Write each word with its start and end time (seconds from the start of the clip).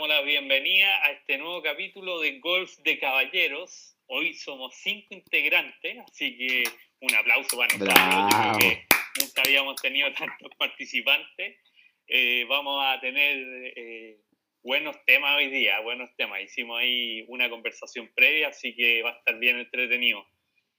damos 0.00 0.16
la 0.16 0.22
bienvenida 0.22 1.04
a 1.04 1.10
este 1.10 1.36
nuevo 1.36 1.62
capítulo 1.62 2.20
de 2.20 2.38
Golf 2.38 2.74
de 2.78 2.98
Caballeros. 2.98 3.98
Hoy 4.06 4.32
somos 4.32 4.74
cinco 4.76 5.08
integrantes, 5.10 5.98
así 6.10 6.38
que 6.38 6.64
un 7.00 7.14
aplauso 7.14 7.58
para 7.58 7.76
nosotros, 7.76 8.50
porque 8.50 8.86
nunca 9.20 9.42
habíamos 9.44 9.76
tenido 9.82 10.10
tantos 10.18 10.52
participantes. 10.56 11.58
Eh, 12.06 12.46
vamos 12.48 12.82
a 12.82 12.98
tener 12.98 13.36
eh, 13.76 14.20
buenos 14.62 14.96
temas 15.04 15.36
hoy 15.36 15.50
día, 15.50 15.80
buenos 15.80 16.08
temas. 16.16 16.40
Hicimos 16.40 16.80
ahí 16.80 17.26
una 17.28 17.50
conversación 17.50 18.10
previa, 18.14 18.48
así 18.48 18.74
que 18.74 19.02
va 19.02 19.10
a 19.10 19.18
estar 19.18 19.38
bien 19.38 19.58
entretenido. 19.58 20.26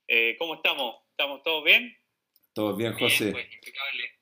Eh, 0.07 0.35
¿Cómo 0.39 0.55
estamos? 0.55 0.95
¿Estamos 1.11 1.43
todos 1.43 1.63
bien? 1.63 1.95
Todos 2.55 2.75
bien, 2.75 2.93
José. 2.93 3.31
Pues, 3.31 3.53
impecable. 3.53 4.20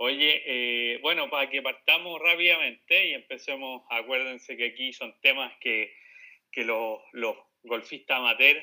Oye, 0.00 0.42
eh, 0.46 0.98
bueno, 1.02 1.28
para 1.28 1.50
que 1.50 1.60
partamos 1.60 2.20
rápidamente 2.20 3.08
y 3.08 3.14
empecemos, 3.14 3.82
acuérdense 3.90 4.56
que 4.56 4.66
aquí 4.66 4.92
son 4.92 5.12
temas 5.20 5.52
que, 5.60 5.92
los, 6.54 7.00
golfistas 7.64 8.18
amateur 8.18 8.56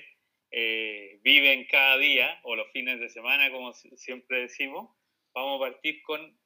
eh, 0.51 1.19
viven 1.23 1.67
cada 1.69 1.97
día 1.97 2.39
o 2.43 2.55
los 2.55 2.71
fines 2.71 3.01
de 3.01 3.09
semana, 3.09 3.51
como 3.51 3.73
siempre 3.73 4.43
decimos. 4.43 4.95
Vamos 5.33 5.57
a 5.57 5.71
partir 5.71 6.01
con, 6.03 6.39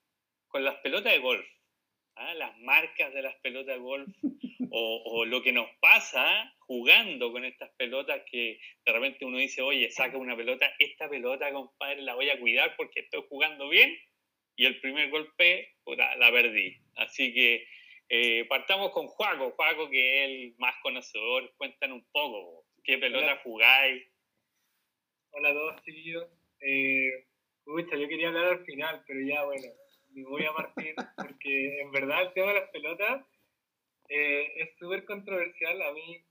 las 0.53 0.75
pelotas 0.77 1.13
de 1.13 1.19
golf, 1.19 1.45
¿ah? 2.15 2.33
las 2.33 2.57
marcas 2.57 3.13
de 3.13 3.21
las 3.21 3.35
pelotas 3.41 3.75
de 3.75 3.81
golf 3.81 4.09
o, 4.71 5.03
o, 5.05 5.25
lo 5.25 5.43
que 5.43 5.51
nos 5.51 5.69
pasa 5.79 6.51
jugando 6.61 7.31
con 7.31 7.45
estas 7.45 7.69
pelotas 7.77 8.23
que 8.25 8.59
de 8.83 8.91
repente 8.91 9.23
uno 9.23 9.37
dice, 9.37 9.61
oye, 9.61 9.91
saca 9.91 10.17
una 10.17 10.35
pelota, 10.35 10.73
esta 10.79 11.07
pelota, 11.07 11.53
compadre, 11.53 12.01
la 12.01 12.15
voy 12.15 12.31
a 12.31 12.39
cuidar 12.39 12.75
porque 12.75 13.01
estoy 13.01 13.23
jugando 13.29 13.69
bien 13.69 13.95
y 14.59 14.65
el 14.65 14.81
primer 14.81 15.09
golpe 15.09 15.73
la 15.85 16.31
perdí. 16.33 16.77
Así 16.97 17.33
que 17.33 17.65
eh, 18.09 18.43
partamos 18.49 18.91
con 18.91 19.07
Juaco, 19.07 19.51
Juaco 19.51 19.89
que 19.89 20.01
es 20.25 20.29
el 20.29 20.55
más 20.57 20.75
conocedor, 20.83 21.53
cuéntanos 21.55 21.99
un 21.99 22.11
poco, 22.11 22.65
¿qué 22.83 22.97
pelota 22.97 23.39
jugáis? 23.41 24.05
Hola 25.31 25.51
a 25.51 25.53
todos, 25.53 25.81
chiquillos. 25.83 26.25
Eh, 26.59 27.25
yo 27.65 28.07
quería 28.09 28.27
hablar 28.27 28.47
al 28.47 28.65
final, 28.65 29.01
pero 29.07 29.21
ya 29.21 29.45
bueno, 29.45 29.63
me 30.09 30.23
voy 30.25 30.43
a 30.43 30.51
partir 30.51 30.93
porque 31.15 31.79
en 31.79 31.91
verdad 31.91 32.23
el 32.23 32.33
tema 32.33 32.47
de 32.47 32.59
las 32.59 32.69
pelotas 32.71 33.25
eh, 34.09 34.51
es 34.57 34.77
súper 34.77 35.05
controversial. 35.05 35.81
A 35.83 35.93
mí, 35.93 36.21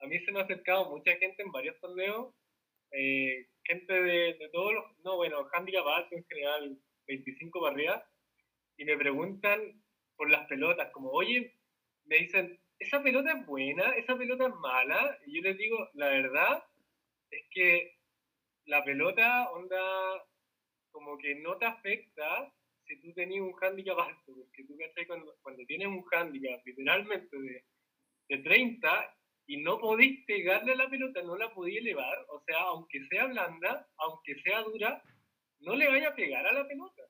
a 0.00 0.06
mí 0.08 0.18
se 0.24 0.32
me 0.32 0.40
ha 0.40 0.42
acercado 0.42 0.90
mucha 0.90 1.16
gente 1.18 1.40
en 1.40 1.52
varios 1.52 1.78
torneos, 1.78 2.34
eh, 2.90 3.46
gente 3.62 3.92
de, 3.92 4.34
de, 4.34 4.48
todos 4.48 4.74
los, 4.74 4.84
no 5.04 5.14
bueno, 5.14 5.48
handicap 5.52 5.86
alto 5.86 6.16
en 6.16 6.26
general, 6.26 6.80
25 7.06 7.60
barridas, 7.60 8.02
y 8.76 8.84
me 8.84 8.96
preguntan 8.96 9.82
por 10.16 10.30
las 10.30 10.46
pelotas, 10.46 10.90
como, 10.92 11.10
oye, 11.10 11.54
me 12.04 12.16
dicen, 12.18 12.58
¿esa 12.78 13.02
pelota 13.02 13.32
es 13.32 13.46
buena? 13.46 13.90
¿Esa 13.92 14.16
pelota 14.16 14.46
es 14.46 14.54
mala? 14.54 15.18
Y 15.26 15.36
yo 15.36 15.42
les 15.42 15.56
digo, 15.56 15.88
la 15.94 16.08
verdad 16.08 16.64
es 17.30 17.42
que 17.50 17.96
la 18.66 18.84
pelota, 18.84 19.50
onda, 19.50 19.80
como 20.90 21.16
que 21.18 21.34
no 21.36 21.56
te 21.56 21.66
afecta 21.66 22.52
si 22.86 23.00
tú 23.00 23.12
tenías 23.14 23.42
un 23.42 23.54
handicap 23.60 23.98
alto, 23.98 24.34
porque 24.34 24.64
tú, 24.64 24.76
¿cachai? 24.78 25.06
Cuando, 25.06 25.34
cuando 25.42 25.64
tienes 25.66 25.88
un 25.88 26.04
handicap 26.10 26.64
literalmente 26.64 27.36
de, 27.36 27.64
de 28.28 28.38
30 28.38 29.16
y 29.48 29.58
no 29.58 29.78
podís 29.78 30.24
pegarle 30.24 30.72
a 30.72 30.76
la 30.76 30.88
pelota, 30.88 31.22
no 31.22 31.36
la 31.36 31.52
podías 31.52 31.80
elevar, 31.80 32.26
o 32.28 32.42
sea, 32.46 32.60
aunque 32.60 33.04
sea 33.08 33.26
blanda, 33.26 33.88
aunque 33.98 34.36
sea 34.42 34.62
dura, 34.62 35.02
no 35.66 35.74
le 35.74 35.88
vaya 35.88 36.08
a 36.08 36.14
pegar 36.14 36.46
a 36.46 36.52
la 36.52 36.66
pelota. 36.66 37.02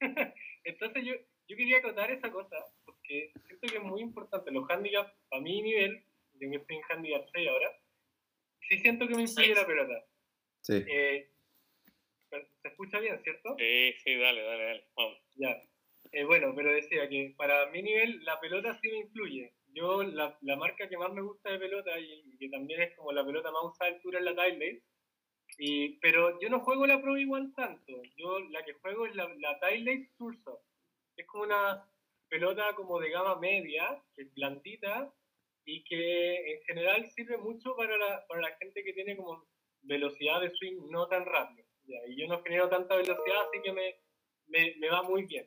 Entonces 0.64 1.04
yo, 1.04 1.14
yo 1.46 1.56
quería 1.56 1.78
acotar 1.78 2.10
esa 2.10 2.32
cosa, 2.32 2.56
porque 2.84 3.32
siento 3.46 3.68
que 3.68 3.76
es 3.76 3.82
muy 3.82 4.00
importante. 4.00 4.50
Los 4.50 4.68
handicaps, 4.68 5.12
a 5.30 5.40
mi 5.40 5.62
nivel, 5.62 6.02
yo 6.34 6.50
que 6.50 6.56
estoy 6.56 6.76
en 6.76 6.82
handicap 6.88 7.26
6 7.32 7.48
ahora, 7.48 7.70
sí 8.68 8.78
siento 8.78 9.06
que 9.06 9.14
me 9.14 9.22
influye 9.22 9.54
la 9.54 9.66
pelota. 9.66 10.04
Sí. 10.62 10.82
Eh, 10.88 11.30
¿Se 12.62 12.68
escucha 12.68 13.00
bien, 13.00 13.20
cierto? 13.22 13.54
Sí, 13.58 13.92
sí, 14.04 14.14
dale, 14.16 14.42
dale, 14.42 14.64
dale. 14.64 14.84
Vamos. 14.96 15.18
Ya. 15.36 15.60
Eh, 16.12 16.24
bueno, 16.24 16.54
pero 16.56 16.72
decía 16.72 17.08
que 17.08 17.34
para 17.36 17.66
mi 17.70 17.82
nivel 17.82 18.24
la 18.24 18.40
pelota 18.40 18.78
sí 18.80 18.88
me 18.88 18.98
influye. 18.98 19.52
Yo, 19.72 20.02
la, 20.02 20.38
la 20.40 20.56
marca 20.56 20.88
que 20.88 20.96
más 20.96 21.12
me 21.12 21.22
gusta 21.22 21.50
de 21.50 21.58
pelota 21.58 21.98
y, 21.98 22.36
que 22.38 22.48
también 22.48 22.80
es 22.80 22.96
como 22.96 23.12
la 23.12 23.24
pelota 23.24 23.50
más 23.50 23.64
usada 23.64 23.90
altura 23.90 24.18
en 24.18 24.24
la 24.24 24.34
Tile 24.34 24.82
y, 25.62 25.98
pero 25.98 26.40
yo 26.40 26.48
no 26.48 26.60
juego 26.60 26.86
la 26.86 27.02
Pro 27.02 27.18
igual 27.18 27.52
tanto. 27.54 27.92
Yo 28.16 28.40
la 28.48 28.64
que 28.64 28.72
juego 28.72 29.04
es 29.04 29.14
la, 29.14 29.28
la 29.40 29.60
Tiley 29.60 30.08
Turso. 30.16 30.62
Es 31.14 31.26
como 31.26 31.44
una 31.44 31.86
pelota 32.30 32.74
como 32.74 32.98
de 32.98 33.10
gama 33.10 33.36
media, 33.36 34.02
que 34.16 34.22
es 34.22 34.34
blandita 34.34 35.12
y 35.66 35.84
que 35.84 36.54
en 36.54 36.62
general 36.62 37.10
sirve 37.10 37.36
mucho 37.36 37.76
para 37.76 37.98
la, 37.98 38.26
para 38.26 38.40
la 38.40 38.56
gente 38.56 38.82
que 38.82 38.94
tiene 38.94 39.14
como 39.18 39.44
velocidad 39.82 40.40
de 40.40 40.48
swing 40.48 40.88
no 40.88 41.08
tan 41.08 41.26
rápido. 41.26 41.68
Y 42.08 42.16
yo 42.18 42.26
no 42.26 42.42
genero 42.42 42.70
tanta 42.70 42.96
velocidad, 42.96 43.42
así 43.46 43.60
que 43.62 43.72
me, 43.72 43.96
me, 44.46 44.76
me, 44.78 44.88
va 44.88 45.02
muy 45.02 45.26
bien. 45.26 45.46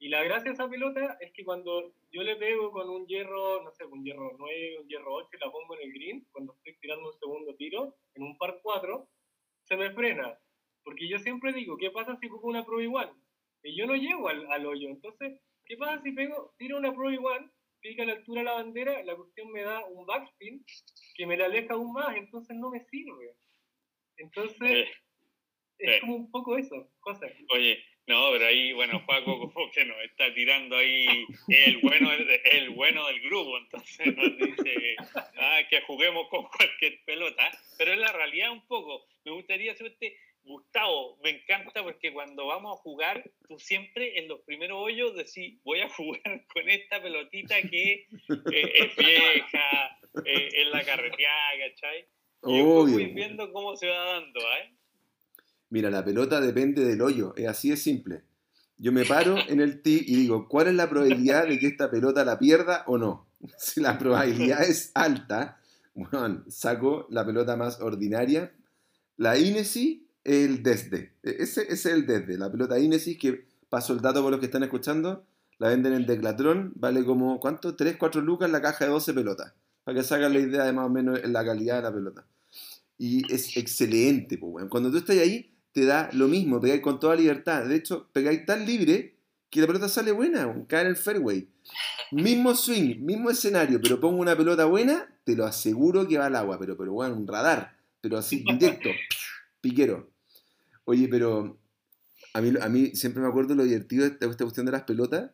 Y 0.00 0.08
la 0.08 0.24
gracia 0.24 0.50
de 0.50 0.54
esa 0.54 0.68
pelota 0.68 1.16
es 1.20 1.30
que 1.32 1.44
cuando 1.44 1.94
yo 2.10 2.24
le 2.24 2.34
pego 2.34 2.72
con 2.72 2.90
un 2.90 3.06
hierro, 3.06 3.62
no 3.62 3.70
sé, 3.70 3.84
un 3.84 4.04
hierro 4.04 4.34
9, 4.36 4.80
un 4.80 4.88
hierro 4.88 5.14
8 5.14 5.28
y 5.32 5.38
la 5.38 5.52
pongo 5.52 5.76
en 5.76 5.82
el 5.82 5.92
green, 5.92 6.26
cuando 6.32 6.54
estoy 6.54 6.76
tirando 6.80 7.06
un 7.06 7.18
segundo 7.20 7.54
tiro, 7.54 7.94
en 8.14 8.24
un 8.24 8.36
par 8.36 8.58
4, 8.60 9.08
se 9.64 9.76
me 9.76 9.92
frena. 9.92 10.38
Porque 10.82 11.08
yo 11.08 11.18
siempre 11.18 11.52
digo, 11.52 11.76
¿qué 11.76 11.90
pasa 11.90 12.16
si 12.20 12.28
pongo 12.28 12.48
una 12.48 12.64
Pro 12.64 12.80
igual? 12.80 13.12
Y 13.62 13.76
yo 13.76 13.86
no 13.86 13.94
llego 13.94 14.28
al, 14.28 14.50
al, 14.52 14.66
hoyo. 14.66 14.88
Entonces, 14.88 15.40
¿qué 15.64 15.76
pasa 15.76 16.02
si 16.02 16.12
pego, 16.12 16.54
tiro 16.58 16.76
una 16.76 16.94
Pro 16.94 17.10
igual, 17.10 17.50
pica 17.80 18.02
a 18.02 18.06
la 18.06 18.12
altura 18.14 18.40
de 18.40 18.44
la 18.44 18.52
bandera, 18.54 19.02
la 19.04 19.16
cuestión 19.16 19.50
me 19.52 19.62
da 19.62 19.84
un 19.86 20.06
backspin 20.06 20.64
que 21.14 21.26
me 21.26 21.36
la 21.36 21.46
aleja 21.46 21.74
aún 21.74 21.92
más, 21.92 22.16
entonces 22.16 22.56
no 22.56 22.70
me 22.70 22.84
sirve. 22.86 23.36
Entonces, 24.16 24.70
eh, 24.70 24.90
es 25.78 25.96
eh. 25.96 26.00
como 26.00 26.16
un 26.16 26.30
poco 26.30 26.56
eso, 26.56 26.90
cosas. 27.00 27.32
Oye, 27.50 27.82
no, 28.06 28.32
pero 28.32 28.46
ahí, 28.46 28.72
bueno, 28.72 29.00
Juaco 29.06 29.50
como 29.52 29.70
que 29.70 29.84
nos 29.84 29.96
está 30.02 30.32
tirando 30.34 30.76
ahí 30.76 31.06
el 31.48 31.78
bueno, 31.78 32.10
el, 32.12 32.70
bueno 32.70 33.06
del 33.06 33.20
grupo, 33.20 33.56
entonces 33.58 34.14
nos 34.14 34.36
dice 34.36 34.96
ah, 35.36 35.60
que 35.70 35.80
juguemos 35.82 36.28
con 36.28 36.44
cualquier 36.44 37.02
pelota, 37.04 37.50
pero 37.78 37.92
en 37.92 38.00
la 38.00 38.12
realidad 38.12 38.52
un 38.52 38.66
poco, 38.66 39.06
me 39.24 39.32
gustaría 39.32 39.72
hacerte, 39.72 40.16
Gustavo, 40.42 41.18
me 41.22 41.30
encanta 41.30 41.82
porque 41.82 42.12
cuando 42.12 42.46
vamos 42.46 42.78
a 42.78 42.82
jugar, 42.82 43.24
tú 43.48 43.58
siempre 43.58 44.18
en 44.18 44.28
los 44.28 44.40
primeros 44.40 44.78
hoyos 44.78 45.16
decís, 45.16 45.58
voy 45.64 45.80
a 45.80 45.88
jugar 45.88 46.44
con 46.52 46.68
esta 46.68 47.02
pelotita 47.02 47.62
que 47.62 48.06
eh, 48.52 48.72
es 48.74 48.96
vieja, 48.96 49.98
eh, 50.26 50.48
es 50.52 50.66
la 50.68 50.84
carreteada, 50.84 51.50
¿cachai? 51.58 52.06
Y 52.46 52.60
voy 52.60 53.06
viendo 53.06 53.50
cómo 53.50 53.74
se 53.74 53.88
va 53.88 54.04
dando, 54.04 54.40
¿eh? 54.40 54.74
Mira, 55.74 55.90
la 55.90 56.04
pelota 56.04 56.40
depende 56.40 56.84
del 56.84 57.02
hoyo, 57.02 57.34
es 57.34 57.48
así 57.48 57.70
de 57.70 57.76
simple. 57.76 58.22
Yo 58.78 58.92
me 58.92 59.04
paro 59.04 59.34
en 59.48 59.60
el 59.60 59.82
tee 59.82 60.04
y 60.06 60.14
digo, 60.14 60.46
¿cuál 60.48 60.68
es 60.68 60.74
la 60.74 60.88
probabilidad 60.88 61.48
de 61.48 61.58
que 61.58 61.66
esta 61.66 61.90
pelota 61.90 62.24
la 62.24 62.38
pierda 62.38 62.84
o 62.86 62.96
no? 62.96 63.26
Si 63.58 63.80
la 63.80 63.98
probabilidad 63.98 64.62
es 64.62 64.92
alta, 64.94 65.58
bueno, 65.96 66.44
saco 66.46 67.08
la 67.10 67.26
pelota 67.26 67.56
más 67.56 67.80
ordinaria. 67.80 68.54
La 69.16 69.36
Inesi 69.36 70.06
es 70.22 70.48
el 70.48 70.62
desde. 70.62 71.16
E-, 71.24 71.38
ese, 71.40 71.66
es 71.68 71.84
el 71.86 72.06
desde. 72.06 72.38
La 72.38 72.52
pelota 72.52 72.78
Inesis, 72.78 73.18
que 73.18 73.44
paso 73.68 73.94
el 73.94 74.00
dato 74.00 74.22
por 74.22 74.30
los 74.30 74.38
que 74.38 74.46
están 74.46 74.62
escuchando, 74.62 75.26
la 75.58 75.70
venden 75.70 75.92
en 75.94 76.06
Declatron, 76.06 76.72
vale 76.76 77.04
como, 77.04 77.40
¿cuánto? 77.40 77.74
3, 77.74 77.96
4 77.96 78.20
lucas 78.20 78.48
la 78.48 78.62
caja 78.62 78.84
de 78.84 78.92
12 78.92 79.12
pelotas. 79.12 79.54
Para 79.82 79.96
que 79.98 80.04
se 80.04 80.16
la 80.16 80.38
idea 80.38 80.66
de 80.66 80.72
más 80.72 80.86
o 80.86 80.90
menos 80.90 81.20
la 81.24 81.44
calidad 81.44 81.78
de 81.78 81.82
la 81.82 81.92
pelota. 81.92 82.24
Y 82.96 83.32
es 83.32 83.56
excelente, 83.56 84.38
pues, 84.38 84.52
bueno. 84.52 84.68
Cuando 84.68 84.92
tú 84.92 84.98
estás 84.98 85.18
ahí, 85.18 85.50
te 85.74 85.84
da 85.84 86.08
lo 86.12 86.28
mismo, 86.28 86.60
pegáis 86.60 86.80
con 86.80 87.00
toda 87.00 87.16
libertad. 87.16 87.64
De 87.66 87.74
hecho, 87.74 88.08
pegáis 88.12 88.46
tan 88.46 88.64
libre 88.64 89.16
que 89.50 89.60
la 89.60 89.66
pelota 89.66 89.88
sale 89.88 90.12
buena, 90.12 90.64
cae 90.68 90.82
en 90.82 90.86
el 90.86 90.96
fairway. 90.96 91.48
Mismo 92.12 92.54
swing, 92.54 93.00
mismo 93.00 93.28
escenario, 93.28 93.80
pero 93.82 93.98
pongo 93.98 94.20
una 94.20 94.36
pelota 94.36 94.66
buena, 94.66 95.12
te 95.24 95.34
lo 95.34 95.44
aseguro 95.44 96.06
que 96.06 96.16
va 96.16 96.26
al 96.26 96.36
agua, 96.36 96.58
pero, 96.60 96.76
pero 96.76 96.92
bueno, 96.92 97.16
un 97.16 97.26
radar, 97.26 97.76
pero 98.00 98.16
así 98.16 98.44
directo, 98.48 98.88
piquero. 99.60 100.08
Oye, 100.84 101.08
pero 101.08 101.58
a 102.34 102.40
mí, 102.40 102.52
a 102.60 102.68
mí 102.68 102.94
siempre 102.94 103.20
me 103.20 103.28
acuerdo 103.28 103.56
lo 103.56 103.64
divertido 103.64 104.04
de 104.04 104.12
esta 104.12 104.44
cuestión 104.44 104.66
de 104.66 104.72
las 104.72 104.82
pelotas, 104.82 105.32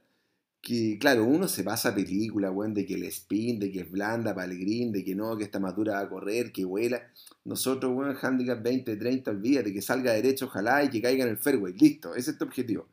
que 0.62 0.98
claro, 0.98 1.24
uno 1.24 1.48
se 1.48 1.64
pasa 1.64 1.94
película, 1.94 2.50
weón, 2.50 2.74
de 2.74 2.84
que 2.84 2.94
el 2.94 3.04
spin, 3.04 3.58
de 3.58 3.70
que 3.70 3.80
es 3.80 3.90
blanda 3.90 4.34
para 4.34 4.52
el 4.52 4.58
green, 4.58 4.92
de 4.92 5.04
que 5.04 5.14
no, 5.14 5.36
que 5.36 5.44
esta 5.44 5.58
madura 5.58 5.94
va 5.94 6.00
a 6.00 6.08
correr, 6.08 6.52
que 6.52 6.64
vuela. 6.64 7.10
Nosotros, 7.44 7.92
weón, 7.94 8.16
handicap 8.20 8.62
20, 8.62 8.96
30, 8.96 9.30
olvídate, 9.30 9.72
que 9.72 9.80
salga 9.80 10.12
derecho, 10.12 10.46
ojalá, 10.46 10.84
y 10.84 10.90
que 10.90 11.00
caiga 11.00 11.24
en 11.24 11.30
el 11.30 11.38
fairway. 11.38 11.72
Listo, 11.72 12.14
ese 12.14 12.32
es 12.32 12.38
tu 12.38 12.44
objetivo. 12.44 12.86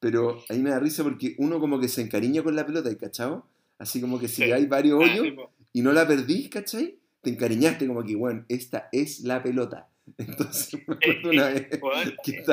Pero 0.00 0.42
a 0.48 0.52
mí 0.52 0.58
me 0.58 0.70
da 0.70 0.80
risa 0.80 1.02
porque 1.02 1.34
uno 1.38 1.60
como 1.60 1.78
que 1.80 1.88
se 1.88 2.02
encariña 2.02 2.42
con 2.42 2.56
la 2.56 2.66
pelota, 2.66 2.94
¿cachao? 2.98 3.46
Así 3.78 4.00
como 4.00 4.18
que 4.18 4.28
si 4.28 4.42
hay 4.44 4.66
varios 4.66 5.00
ah, 5.00 5.04
hoyos 5.04 5.48
y 5.72 5.80
no 5.80 5.92
la 5.92 6.06
perdís, 6.06 6.48
¿cachai? 6.50 6.98
Te 7.22 7.30
encariñaste 7.30 7.86
como 7.86 8.04
que, 8.04 8.16
bueno, 8.16 8.44
esta 8.48 8.88
es 8.92 9.20
la 9.20 9.42
pelota. 9.42 9.88
Entonces, 10.18 10.80
me 10.86 10.94
acuerdo 10.94 11.30
una 11.30 11.46
vez 11.50 11.68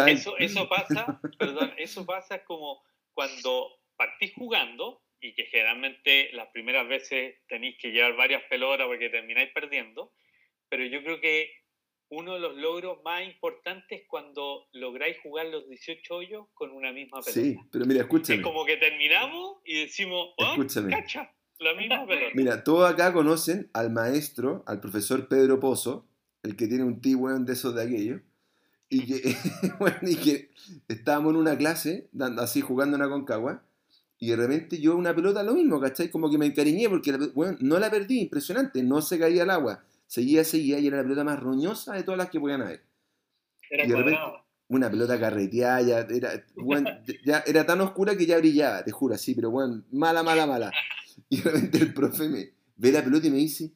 eso, 0.07 0.38
eso 0.38 0.69
pasa, 0.69 1.19
perdón, 1.38 1.71
eso 1.77 2.06
pasa 2.06 2.44
como 2.45 2.83
cuando 3.15 3.79
partís 4.00 4.31
jugando 4.34 5.01
y 5.19 5.36
que 5.36 5.44
generalmente 5.44 6.30
las 6.31 6.48
primeras 6.48 6.88
veces 6.88 7.36
tenéis 7.50 7.75
que 7.81 7.92
llevar 7.92 8.16
varias 8.16 8.44
pelotas 8.50 8.88
porque 8.88 9.10
termináis 9.10 9.51
perdiendo, 9.54 10.13
pero 10.69 10.86
yo 10.86 11.04
creo 11.04 11.19
que 11.19 11.51
uno 12.07 12.36
de 12.36 12.40
los 12.40 12.56
logros 12.56 13.00
más 13.04 13.24
importantes 13.24 14.01
es 14.01 14.07
cuando 14.07 14.68
lográis 14.72 15.18
jugar 15.22 15.48
los 15.48 15.68
18 15.68 16.16
hoyos 16.16 16.48
con 16.54 16.72
una 16.72 16.94
misma 16.94 17.19
pelota. 17.19 17.42
Sí, 17.42 17.57
pero 17.72 17.86
mira, 17.86 18.01
escúchame. 18.01 18.38
Es 18.38 18.44
como 18.44 18.66
que 18.66 18.78
terminamos 18.78 19.57
y 19.66 19.81
decimos, 19.81 20.30
oh, 20.38 20.51
Escúchame. 20.54 20.90
cacha, 20.92 21.36
la 21.60 21.74
misma 21.74 22.06
pelota. 22.07 22.31
Mira, 22.34 22.63
todos 22.63 22.90
acá 22.90 23.12
conocen 23.12 23.69
al 23.74 23.92
maestro, 23.92 24.63
al 24.66 24.80
profesor 24.80 25.28
Pedro 25.28 25.60
Pozo, 25.60 26.07
el 26.42 26.56
que 26.56 26.68
tiene 26.68 26.86
un 26.86 27.01
tío 27.01 27.18
weón 27.18 27.46
de 27.46 27.54
esos 27.54 27.75
de 27.75 27.84
aquello, 27.84 28.22
y 28.88 29.06
que, 29.06 29.36
bueno, 29.80 29.98
y 30.01 30.16
que 30.16 30.50
estábamos 30.88 31.34
en 31.34 31.40
una 31.42 31.57
clase, 31.57 32.07
dando, 32.13 32.42
así 32.42 32.62
jugando 32.62 32.96
una 32.96 33.10
concagua, 33.10 33.69
y 34.19 34.27
de 34.30 34.36
repente 34.36 34.80
yo 34.80 34.95
una 34.98 35.16
pelota 35.16 35.42
lo 35.44 35.54
mismo, 35.54 35.80
¿cachai? 35.80 36.10
Como 36.12 36.30
que 36.30 36.38
me 36.38 36.45
encariñé 36.45 36.89
porque 36.89 37.12
la 37.13 37.19
weón, 37.33 37.57
no 37.62 37.80
la 37.80 37.89
perdí, 37.89 38.19
impresionante, 38.21 38.83
no 38.83 39.01
se 39.01 39.18
caía 39.18 39.44
al 39.44 39.50
agua, 39.50 39.83
seguía, 40.07 40.44
seguía, 40.44 40.77
y 40.80 40.88
era 40.88 40.98
la 40.98 41.04
pelota 41.04 41.24
más 41.24 41.39
roñosa 41.39 41.94
de 41.94 42.04
todas 42.04 42.18
las 42.18 42.30
que 42.30 42.39
podían 42.39 42.62
haber. 42.62 42.83
Era 43.69 43.86
Y 43.86 43.88
de 43.88 43.95
repente- 43.95 44.18
cuadrado. 44.19 44.45
Una 44.71 44.88
pelota 44.92 45.19
carreteada, 45.19 45.81
ya 45.81 46.00
era, 46.01 46.44
ya 47.25 47.44
era 47.48 47.66
tan 47.66 47.81
oscura 47.81 48.16
que 48.16 48.27
ya 48.27 48.38
brillaba, 48.38 48.83
te 48.83 48.92
juro, 48.92 49.16
así, 49.16 49.33
pero 49.33 49.50
bueno, 49.50 49.83
mala, 49.92 50.22
mala, 50.22 50.45
mala. 50.45 50.72
Y 51.27 51.42
de 51.42 51.50
repente 51.50 51.77
el 51.80 51.94
profe 51.94 52.30
me 52.30 52.54
ve 52.77 52.92
la 52.92 53.04
pelota 53.04 53.25
y 53.25 53.31
me 53.31 53.38
dice, 53.38 53.72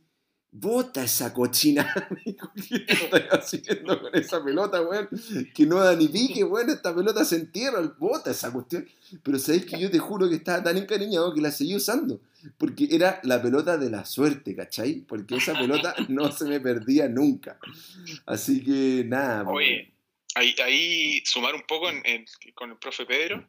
bota 0.56 1.04
esa 1.04 1.34
cochina. 1.34 1.92
¿qué 2.70 2.86
estás 2.88 3.24
haciendo 3.32 4.00
con 4.02 4.16
esa 4.16 4.44
pelota, 4.44 4.82
weón? 4.82 5.10
Que 5.54 5.66
no 5.66 5.80
da 5.80 5.96
ni 5.96 6.08
pique, 6.08 6.44
weón, 6.44 6.70
esta 6.70 6.94
pelota 6.96 7.26
se 7.26 7.36
entierra, 7.38 7.82
bota 7.98 8.32
esa 8.32 8.52
cuestión. 8.54 8.88
Pero 9.24 9.40
sabéis 9.40 9.66
que 9.66 9.80
yo 9.80 9.90
te 9.92 10.00
juro 10.00 10.30
que 10.30 10.36
estaba 10.36 10.64
tan 10.64 10.78
encariñado 10.78 11.34
que 11.34 11.42
la 11.42 11.52
seguí 11.52 11.76
usando. 11.76 12.22
Porque 12.58 12.88
era 12.92 13.20
la 13.24 13.42
pelota 13.42 13.78
de 13.78 13.90
la 13.90 14.06
suerte, 14.06 14.56
¿cachai? 14.56 15.02
Porque 15.08 15.36
esa 15.38 15.54
pelota 15.54 15.96
no 16.10 16.32
se 16.32 16.46
me 16.46 16.60
perdía 16.60 17.08
nunca. 17.08 17.58
Así 18.26 18.64
que 18.64 19.04
nada. 19.06 19.44
Oye, 19.50 19.92
ahí, 20.36 20.56
ahí 20.64 21.22
sumar 21.26 21.56
un 21.56 21.64
poco 21.64 21.90
en- 21.90 22.02
en- 22.06 22.26
con 22.54 22.70
el 22.72 22.78
profe 22.78 23.06
Pedro. 23.06 23.48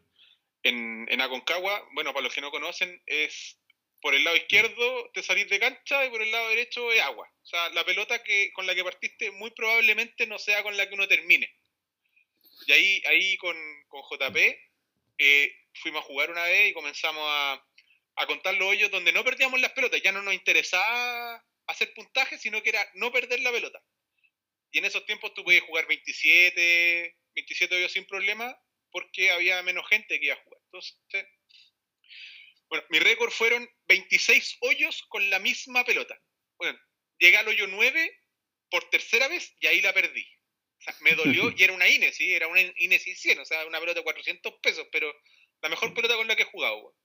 En, 0.63 1.07
en 1.11 1.21
Aconcagua, 1.21 1.83
bueno, 1.95 2.13
para 2.15 2.25
los 2.25 2.35
que 2.35 2.41
no 2.41 2.51
conocen, 2.51 3.03
es 3.05 3.59
por 4.05 4.15
el 4.15 4.23
lado 4.23 4.37
izquierdo 4.37 5.11
te 5.15 5.23
salís 5.23 5.49
de 5.49 5.59
cancha 5.59 6.05
y 6.05 6.11
por 6.11 6.21
el 6.21 6.31
lado 6.31 6.51
derecho 6.51 6.93
es 6.93 7.01
agua. 7.01 7.27
O 7.43 7.47
sea, 7.47 7.71
la 7.71 7.87
pelota 7.87 8.23
que 8.23 8.53
con 8.53 8.67
la 8.67 8.75
que 8.75 8.85
partiste 8.85 9.31
muy 9.31 9.51
probablemente 9.53 10.27
no 10.27 10.39
sea 10.39 10.63
con 10.63 10.77
la 10.77 10.87
que 10.87 10.95
uno 10.95 11.09
termine. 11.09 11.51
Y 12.67 12.73
ahí, 12.73 13.03
ahí 13.07 13.37
con, 13.39 13.57
con 13.89 14.03
JP 14.03 14.37
eh, 15.17 15.57
fuimos 15.73 16.03
a 16.03 16.07
jugar 16.07 16.31
una 16.31 16.43
vez 16.43 16.69
y 16.69 16.75
comenzamos 16.75 17.23
a, 17.27 17.67
a 18.17 18.27
contar 18.27 18.53
los 18.57 18.69
hoyos 18.69 18.91
donde 18.91 19.11
no 19.11 19.25
perdíamos 19.25 19.59
las 19.59 19.73
pelotas. 19.73 20.03
Ya 20.03 20.13
no 20.13 20.21
nos 20.21 20.35
interesaba 20.35 21.43
hacer 21.69 21.95
puntaje, 21.95 22.37
sino 22.37 22.63
que 22.63 22.69
era 22.69 22.87
no 22.97 23.11
perder 23.11 23.41
la 23.41 23.53
pelota. 23.53 23.83
Y 24.71 24.81
en 24.81 24.85
esos 24.85 25.07
tiempos 25.07 25.33
tú 25.33 25.45
podías 25.45 25.65
jugar 25.65 25.87
27, 25.87 27.17
27 27.37 27.75
hoyos 27.75 27.93
sin 27.93 28.05
problema 28.05 28.55
porque 28.91 29.31
había 29.31 29.63
menos 29.63 29.89
gente 29.89 30.21
que 30.21 30.27
iba 30.27 30.35
a 30.35 30.45
jugar. 30.45 30.61
Entonces, 30.67 30.95
bueno, 32.75 32.89
mi 32.91 32.99
récord 32.99 33.31
fueron 33.31 33.69
26 33.87 34.59
hoyos 34.63 35.05
con 35.05 35.31
la 35.31 35.39
misma 35.39 35.85
pelota. 35.85 36.21
Bueno, 36.59 36.77
llegué 37.19 37.37
al 37.37 37.47
hoyo 37.47 37.69
9 37.69 38.21
por 38.69 38.91
tercera 38.91 39.29
vez 39.29 39.55
y 39.61 39.69
ahí 39.69 39.81
la 39.81 39.93
perdí. 39.93 40.27
O 40.81 40.83
sea, 40.83 40.97
me 41.03 41.13
dolió 41.13 41.53
y 41.57 41.63
era 41.63 41.73
una 41.73 41.89
INE, 41.89 42.13
sí, 42.13 42.35
era 42.35 42.49
una 42.49 42.61
INE 42.61 42.99
100, 42.99 43.39
o 43.39 43.45
sea, 43.45 43.65
una 43.67 43.79
pelota 43.79 44.01
de 44.01 44.05
400 44.05 44.55
pesos, 44.55 44.89
pero 44.91 45.15
la 45.63 45.69
mejor 45.69 45.95
pelota 45.95 46.17
con 46.17 46.27
la 46.27 46.35
que 46.35 46.43
he 46.43 46.47
jugado. 46.47 46.97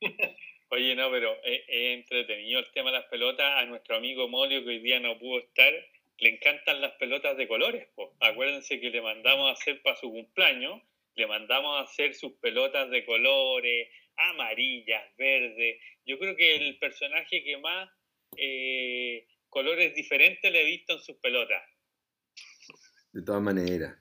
Oye, 0.70 0.94
no, 0.94 1.10
pero 1.10 1.36
es, 1.44 1.60
es 1.68 1.98
entretenido 1.98 2.60
el 2.60 2.72
tema 2.72 2.90
de 2.90 2.96
las 2.96 3.06
pelotas. 3.08 3.62
A 3.62 3.66
nuestro 3.66 3.96
amigo 3.96 4.28
Molio, 4.28 4.64
que 4.64 4.70
hoy 4.70 4.78
día 4.78 4.98
no 4.98 5.18
pudo 5.18 5.40
estar, 5.40 5.74
le 6.16 6.28
encantan 6.30 6.80
las 6.80 6.92
pelotas 6.92 7.36
de 7.36 7.46
colores. 7.46 7.86
po. 7.94 8.16
Acuérdense 8.20 8.80
que 8.80 8.88
le 8.88 9.02
mandamos 9.02 9.50
a 9.50 9.60
hacer 9.60 9.82
para 9.82 9.96
su 9.96 10.10
cumpleaños, 10.10 10.80
le 11.16 11.26
mandamos 11.26 11.78
a 11.78 11.84
hacer 11.84 12.14
sus 12.14 12.32
pelotas 12.38 12.88
de 12.88 13.04
colores, 13.04 13.88
amarillas, 14.16 15.04
verdes. 15.16 15.80
Yo 16.04 16.18
creo 16.18 16.36
que 16.36 16.56
el 16.56 16.78
personaje 16.78 17.42
que 17.42 17.56
más 17.58 17.90
eh, 18.36 19.26
colores 19.48 19.94
diferentes 19.94 20.50
le 20.50 20.62
he 20.62 20.66
visto 20.66 20.94
en 20.94 21.00
sus 21.00 21.16
pelotas. 21.16 21.62
De 23.12 23.22
todas 23.22 23.42
maneras. 23.42 23.96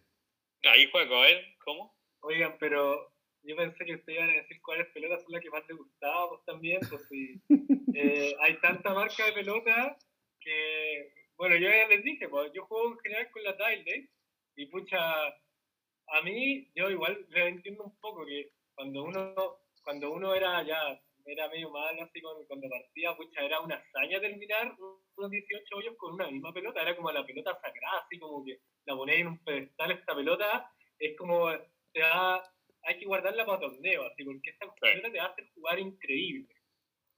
Ahí 0.63 0.89
juego, 0.91 1.17
a 1.17 1.21
ver, 1.21 1.45
¿cómo? 1.63 1.95
Oigan, 2.21 2.57
pero 2.59 3.13
yo 3.43 3.55
pensé 3.55 3.85
que 3.85 3.95
ustedes 3.95 4.19
iban 4.19 4.29
a 4.29 4.41
decir 4.41 4.61
cuáles 4.61 4.87
pelotas 4.87 5.21
son 5.23 5.33
las 5.33 5.41
que 5.41 5.49
más 5.49 5.63
les 5.67 5.77
gustaban 5.77 6.29
pues, 6.29 6.45
también, 6.45 6.79
pues 6.89 7.07
sí. 7.09 7.41
Eh, 7.97 8.35
hay 8.41 8.59
tanta 8.59 8.93
marca 8.93 9.25
de 9.25 9.31
pelotas 9.31 10.05
que, 10.41 11.13
bueno, 11.37 11.55
yo 11.55 11.69
ya 11.69 11.87
les 11.87 12.03
dije, 12.03 12.27
pues, 12.27 12.51
yo 12.53 12.65
juego 12.65 12.91
en 12.91 12.99
general 12.99 13.31
con 13.31 13.43
la 13.43 13.53
Day 13.53 14.09
y 14.57 14.65
pucha, 14.65 15.27
a 15.27 16.21
mí, 16.25 16.69
yo 16.75 16.89
igual 16.89 17.25
le 17.29 17.47
entiendo 17.47 17.85
un 17.85 17.97
poco 18.01 18.25
que 18.25 18.51
cuando 18.73 19.03
uno, 19.03 19.57
cuando 19.85 20.11
uno 20.11 20.33
era 20.35 20.61
ya, 20.63 20.99
era 21.25 21.47
medio 21.49 21.69
malo 21.69 22.03
así 22.03 22.21
cuando 22.21 22.45
partía, 22.69 23.15
pucha, 23.15 23.41
era 23.41 23.61
una 23.61 23.75
hazaña 23.75 24.19
terminar 24.19 24.75
unos 25.15 25.31
18 25.31 25.75
hoyos 25.77 25.95
con 25.97 26.13
una 26.15 26.27
misma 26.29 26.51
pelota, 26.51 26.81
era 26.81 26.95
como 26.95 27.11
la 27.11 27.25
pelota 27.25 27.57
sagrada, 27.61 27.99
así 28.05 28.19
como 28.19 28.43
que 28.43 28.59
la 28.85 28.95
ponéis 28.95 29.21
en 29.21 29.27
un 29.27 29.43
pedestal 29.43 29.91
esta 29.91 30.15
pelota, 30.15 30.69
es 30.99 31.15
como, 31.17 31.49
te 31.93 31.99
da, 32.01 32.43
hay 32.83 32.99
que 32.99 33.05
guardarla 33.05 33.45
para 33.45 33.59
torneo, 33.61 34.03
así, 34.05 34.23
porque 34.25 34.49
esta 34.49 34.73
pelota 34.75 35.11
te 35.11 35.17
va 35.17 35.25
a 35.25 35.27
hacer 35.29 35.49
jugar 35.53 35.79
increíble. 35.79 36.53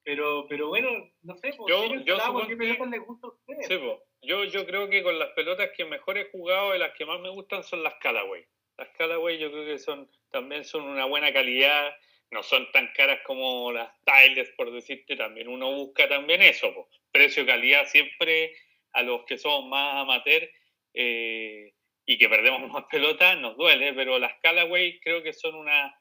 Pero, 0.03 0.45
pero 0.47 0.69
bueno, 0.69 0.89
no 1.23 1.35
sé, 1.35 1.51
¿por 1.53 1.69
Yo- 1.69 1.85
yo 2.05 2.17
¿por 2.31 2.47
qué 2.47 2.55
pelotas 2.55 2.87
les 2.89 3.05
gusta 3.05 3.27
a 3.27 3.29
ustedes? 3.31 3.67
Sí, 3.67 3.77
po. 3.77 4.01
Yo, 4.21 4.45
yo 4.45 4.65
creo 4.65 4.89
que 4.89 5.03
con 5.03 5.19
las 5.19 5.29
pelotas 5.31 5.71
que 5.75 5.83
mejor 5.83 6.17
he 6.17 6.29
jugado 6.31 6.73
y 6.73 6.79
las 6.79 6.93
que 6.93 7.05
más 7.05 7.19
me 7.19 7.29
gustan 7.29 7.63
son 7.63 7.83
las 7.83 7.95
Callaway. 7.95 8.45
Las 8.77 8.87
Callaway 8.97 9.37
yo 9.37 9.51
creo 9.51 9.65
que 9.65 9.77
son 9.79 10.09
también 10.31 10.63
son 10.63 10.83
una 10.83 11.05
buena 11.05 11.33
calidad, 11.33 11.93
no 12.31 12.43
son 12.43 12.71
tan 12.71 12.91
caras 12.95 13.19
como 13.25 13.71
las 13.71 13.89
Tyler, 14.03 14.53
por 14.55 14.71
decirte, 14.71 15.15
también 15.15 15.47
uno 15.47 15.71
busca 15.71 16.07
también 16.07 16.41
eso, 16.41 16.73
po. 16.73 16.89
precio-calidad 17.11 17.87
siempre 17.87 18.53
a 18.93 19.03
los 19.03 19.23
que 19.25 19.37
somos 19.37 19.69
más 19.69 20.01
amateur 20.01 20.49
eh, 20.93 21.73
y 22.05 22.17
que 22.17 22.29
perdemos 22.29 22.69
más 22.71 22.85
pelotas 22.91 23.37
nos 23.39 23.55
duele, 23.57 23.93
pero 23.93 24.19
las 24.19 24.33
Callaway 24.41 24.99
creo 24.99 25.23
que 25.23 25.33
son 25.33 25.55
una... 25.55 25.95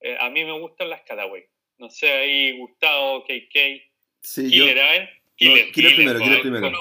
eh, 0.00 0.16
a 0.18 0.30
mí 0.30 0.44
me 0.44 0.58
gustan 0.58 0.90
las 0.90 1.02
Callaway. 1.02 1.44
No 1.78 1.88
sé, 1.88 2.12
ahí 2.12 2.58
Gustavo, 2.58 3.24
KK, 3.24 3.90
Sí, 4.22 4.50
yo. 4.50 4.64
Killer, 4.64 4.80
a 4.80 4.90
ver. 4.90 5.02
No, 5.02 5.08
Killer, 5.36 5.72
Killer 5.72 5.94
primero, 5.94 6.18
Killer 6.18 6.40
primero. 6.42 6.78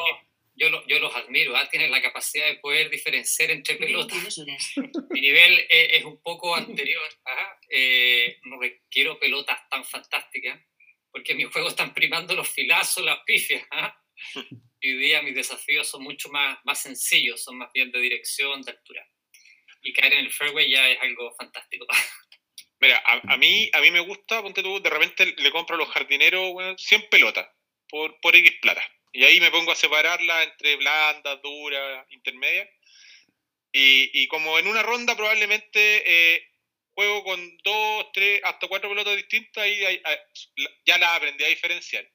Yo, 0.60 0.70
lo- 0.70 0.86
yo 0.88 1.00
los 1.00 1.16
admiro, 1.16 1.56
¿ah? 1.56 1.70
tienen 1.70 1.90
la 1.90 2.02
capacidad 2.02 2.46
de 2.48 2.56
poder 2.56 2.90
diferenciar 2.90 3.50
entre 3.52 3.76
pelotas. 3.78 4.36
22 4.36 4.38
horas. 4.40 4.74
Mi 5.12 5.22
nivel 5.22 5.60
eh, 5.70 5.90
es 5.98 6.04
un 6.04 6.22
poco 6.22 6.54
anterior. 6.56 7.02
ajá. 7.24 7.60
Eh, 7.70 8.40
no 8.44 8.60
requiero 8.60 9.18
pelotas 9.20 9.58
tan 9.70 9.86
fantásticas, 9.86 10.60
porque 11.12 11.32
en 11.32 11.38
mi 11.38 11.44
juego 11.46 11.70
están 11.70 11.94
primando 11.94 12.36
los 12.36 12.50
filazos, 12.50 13.06
las 13.06 13.20
pifias. 13.26 13.64
Y 14.82 14.92
hoy 14.92 14.98
día 14.98 15.22
mis 15.22 15.36
desafíos 15.36 15.88
son 15.88 16.04
mucho 16.04 16.30
más, 16.30 16.58
más 16.66 16.82
sencillos, 16.82 17.42
son 17.44 17.58
más 17.58 17.70
bien 17.74 17.92
de 17.92 18.00
dirección, 18.00 18.62
de 18.62 18.72
altura. 18.72 19.08
Y 19.82 19.94
caer 19.94 20.14
en 20.14 20.20
el 20.26 20.32
fairway 20.32 20.70
ya 20.70 20.90
es 20.90 21.00
algo 21.02 21.34
fantástico. 21.38 21.86
Mira, 22.82 23.02
a, 23.06 23.34
a 23.34 23.38
mí, 23.38 23.70
a 23.74 23.80
mí 23.82 23.92
me 23.92 24.00
gusta, 24.02 24.42
ponte 24.42 24.62
tú, 24.64 24.82
de 24.82 24.90
repente 24.90 25.34
le 25.38 25.52
compro 25.52 25.76
a 25.76 25.80
los 25.80 25.90
jardineros 25.90 26.52
weón, 26.54 26.78
100 26.78 27.10
pelotas 27.10 27.48
por, 27.90 28.20
por 28.22 28.36
X 28.36 28.54
plata. 28.62 28.82
Y 29.12 29.24
ahí 29.24 29.40
me 29.40 29.52
pongo 29.52 29.72
a 29.72 29.76
separarlas 29.76 30.48
entre 30.48 30.76
blandas, 30.76 31.42
duras, 31.42 32.06
intermedias. 32.12 32.70
Y, 33.72 34.10
y 34.24 34.28
como 34.28 34.58
en 34.60 34.68
una 34.68 34.84
ronda 34.84 35.16
probablemente 35.16 36.04
eh, 36.36 36.48
juego 36.92 37.24
con 37.24 37.58
dos, 37.64 38.08
tres, 38.14 38.42
hasta 38.44 38.68
cuatro 38.68 38.90
pelotas 38.90 39.16
distintas 39.16 39.68
y 39.68 39.86
ahí- 39.86 40.02
ahí- 40.04 40.18
ya 40.86 40.98
las 40.98 41.12
aprendí 41.14 41.44
a 41.44 41.48
diferenciar. 41.50 42.10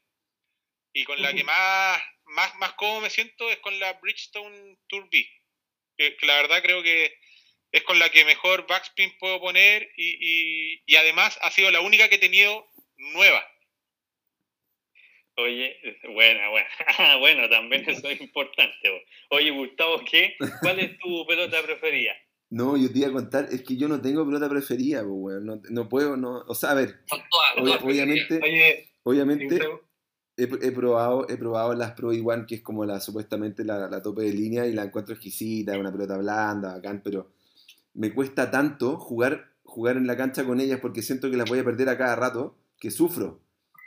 Y 0.92 1.04
con 1.04 1.20
la 1.20 1.32
que 1.34 1.42
más, 1.44 2.02
más, 2.26 2.54
más 2.56 2.72
cómodo 2.74 3.00
me 3.02 3.10
siento 3.10 3.50
es 3.50 3.58
con 3.58 3.78
la 3.80 3.94
Bridgestone 3.94 4.76
Tour 4.88 5.08
B. 5.10 5.28
Que, 5.96 6.16
que 6.16 6.26
la 6.26 6.36
verdad 6.36 6.62
creo 6.62 6.82
que 6.82 7.16
es 7.72 7.82
con 7.82 7.98
la 7.98 8.08
que 8.10 8.24
mejor 8.24 8.66
backspin 8.68 9.16
puedo 9.18 9.40
poner 9.40 9.90
y, 9.96 10.18
y- 10.20 10.82
y 10.86 10.96
además 10.96 11.38
ha 11.42 11.50
sido 11.50 11.70
la 11.72 11.80
única 11.80 12.08
que 12.08 12.16
he 12.16 12.18
tenido 12.18 12.68
nueva. 12.96 13.44
Oye, 15.36 15.76
buena, 16.14 16.48
buena. 16.50 16.68
Bueno, 17.18 17.48
también 17.48 17.84
eso 17.88 18.08
es 18.08 18.20
importante. 18.20 18.90
bo. 18.90 19.36
Oye, 19.36 19.50
Gustavo, 19.50 20.00
¿qué? 20.08 20.34
¿Cuál 20.60 20.80
es 20.80 20.98
tu 20.98 21.26
pelota 21.26 21.62
preferida? 21.62 22.12
No, 22.50 22.76
yo 22.76 22.92
te 22.92 22.98
iba 23.00 23.08
a 23.08 23.12
contar, 23.12 23.48
es 23.50 23.62
que 23.62 23.76
yo 23.76 23.88
no 23.88 24.00
tengo 24.00 24.24
pelota 24.24 24.48
preferida, 24.48 25.02
weón. 25.02 25.44
No, 25.44 25.60
no 25.70 25.88
puedo, 25.88 26.16
no. 26.16 26.44
O 26.46 26.54
sea, 26.54 26.70
a 26.70 26.74
ver, 26.74 27.00
obvia- 27.56 27.78
obviamente, 27.82 28.38
Oye, 28.42 28.88
obviamente 29.02 29.58
he 30.36 30.70
probado, 30.72 31.28
he 31.28 31.36
probado 31.36 31.74
las 31.74 31.92
Pro 31.92 32.10
One, 32.10 32.44
que 32.46 32.56
es 32.56 32.60
como 32.62 32.84
la 32.84 33.00
supuestamente 33.00 33.64
la, 33.64 33.88
la 33.88 34.02
tope 34.02 34.22
de 34.22 34.32
línea, 34.32 34.66
y 34.66 34.72
la 34.72 34.84
encuentro 34.84 35.14
exquisita, 35.14 35.78
una 35.78 35.90
pelota 35.92 36.16
blanda, 36.18 36.74
bacán, 36.74 37.00
pero 37.02 37.32
me 37.94 38.12
cuesta 38.12 38.50
tanto 38.50 38.98
jugar, 38.98 39.50
jugar 39.64 39.96
en 39.96 40.06
la 40.06 40.16
cancha 40.16 40.44
con 40.44 40.60
ellas 40.60 40.78
porque 40.80 41.02
siento 41.02 41.30
que 41.30 41.36
las 41.36 41.48
voy 41.48 41.58
a 41.60 41.64
perder 41.64 41.88
a 41.88 41.98
cada 41.98 42.14
rato, 42.14 42.56
que 42.78 42.90
sufro. 42.90 43.40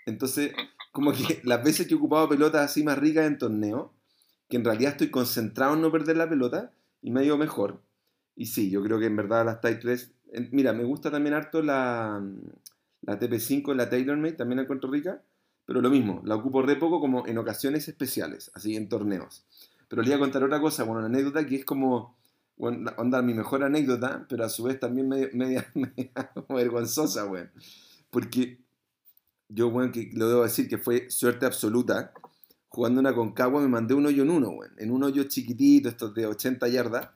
Entonces, 0.06 0.54
como 0.98 1.12
que 1.12 1.42
las 1.44 1.64
veces 1.64 1.86
que 1.86 1.94
he 1.94 1.98
ocupado 1.98 2.28
pelotas 2.28 2.72
así 2.72 2.84
más 2.84 2.98
ricas 2.98 3.28
en 3.28 3.38
torneo, 3.38 3.94
que 4.50 4.58
en 4.58 4.66
realidad 4.66 4.94
estoy 4.94 5.12
concentrado 5.12 5.76
en 5.76 5.82
no 5.82 5.92
perder 5.92 6.18
la 6.18 6.28
pelota 6.28 6.72
y 7.04 7.12
me 7.12 7.20
ha 7.20 7.24
ido 7.24 7.38
mejor. 7.38 7.84
Y 8.36 8.48
sí, 8.48 8.72
yo 8.72 8.82
creo 8.82 8.98
que 8.98 9.06
en 9.06 9.16
verdad 9.16 9.46
las 9.46 9.62
Type 9.62 9.76
3. 9.76 10.12
Mira, 10.50 10.74
me 10.74 10.86
gusta 10.86 11.12
también 11.12 11.36
harto 11.36 11.62
la, 11.62 12.20
la 13.02 13.20
TP5, 13.20 13.76
la 13.76 13.92
TaylorMade, 13.92 14.32
también 14.32 14.58
la 14.58 14.64
encuentro 14.64 14.90
rica, 14.90 15.22
pero 15.68 15.82
lo 15.82 15.92
mismo, 15.92 16.24
la 16.26 16.34
ocupo 16.34 16.64
re 16.64 16.78
poco 16.78 17.00
como 17.00 17.28
en 17.28 17.38
ocasiones 17.38 17.88
especiales, 17.88 18.50
así 18.56 18.76
en 18.76 18.90
torneos. 18.90 19.46
Pero 19.88 20.02
le 20.02 20.08
voy 20.08 20.16
a 20.16 20.20
contar 20.20 20.44
otra 20.44 20.60
cosa, 20.60 20.84
bueno, 20.84 21.06
una 21.06 21.16
anécdota 21.16 21.46
que 21.46 21.58
es 21.58 21.66
como, 21.66 22.18
bueno, 22.56 22.92
onda, 22.98 23.22
mi 23.22 23.36
mejor 23.36 23.64
anécdota, 23.64 24.26
pero 24.28 24.46
a 24.46 24.50
su 24.50 24.64
vez 24.64 24.80
también 24.80 25.08
media, 25.10 25.30
media, 25.76 26.32
vergonzosa, 26.50 27.28
weón. 27.28 27.52
Porque 28.10 28.66
yo, 29.50 29.68
weón, 29.70 29.92
que 29.92 30.10
lo 30.14 30.28
debo 30.28 30.44
decir 30.44 30.68
que 30.68 30.78
fue 30.78 31.10
suerte 31.10 31.46
absoluta. 31.46 32.14
Jugando 32.70 33.00
una 33.00 33.16
concagua 33.16 33.62
me 33.62 33.68
mandé 33.68 33.94
un 33.94 34.06
hoyo 34.06 34.24
en 34.24 34.30
uno, 34.30 34.50
weón. 34.50 34.74
En 34.78 34.92
un 34.92 35.04
hoyo 35.04 35.24
chiquitito, 35.24 35.90
estos 35.90 36.14
de 36.14 36.28
80 36.28 36.68
yardas. 36.68 37.10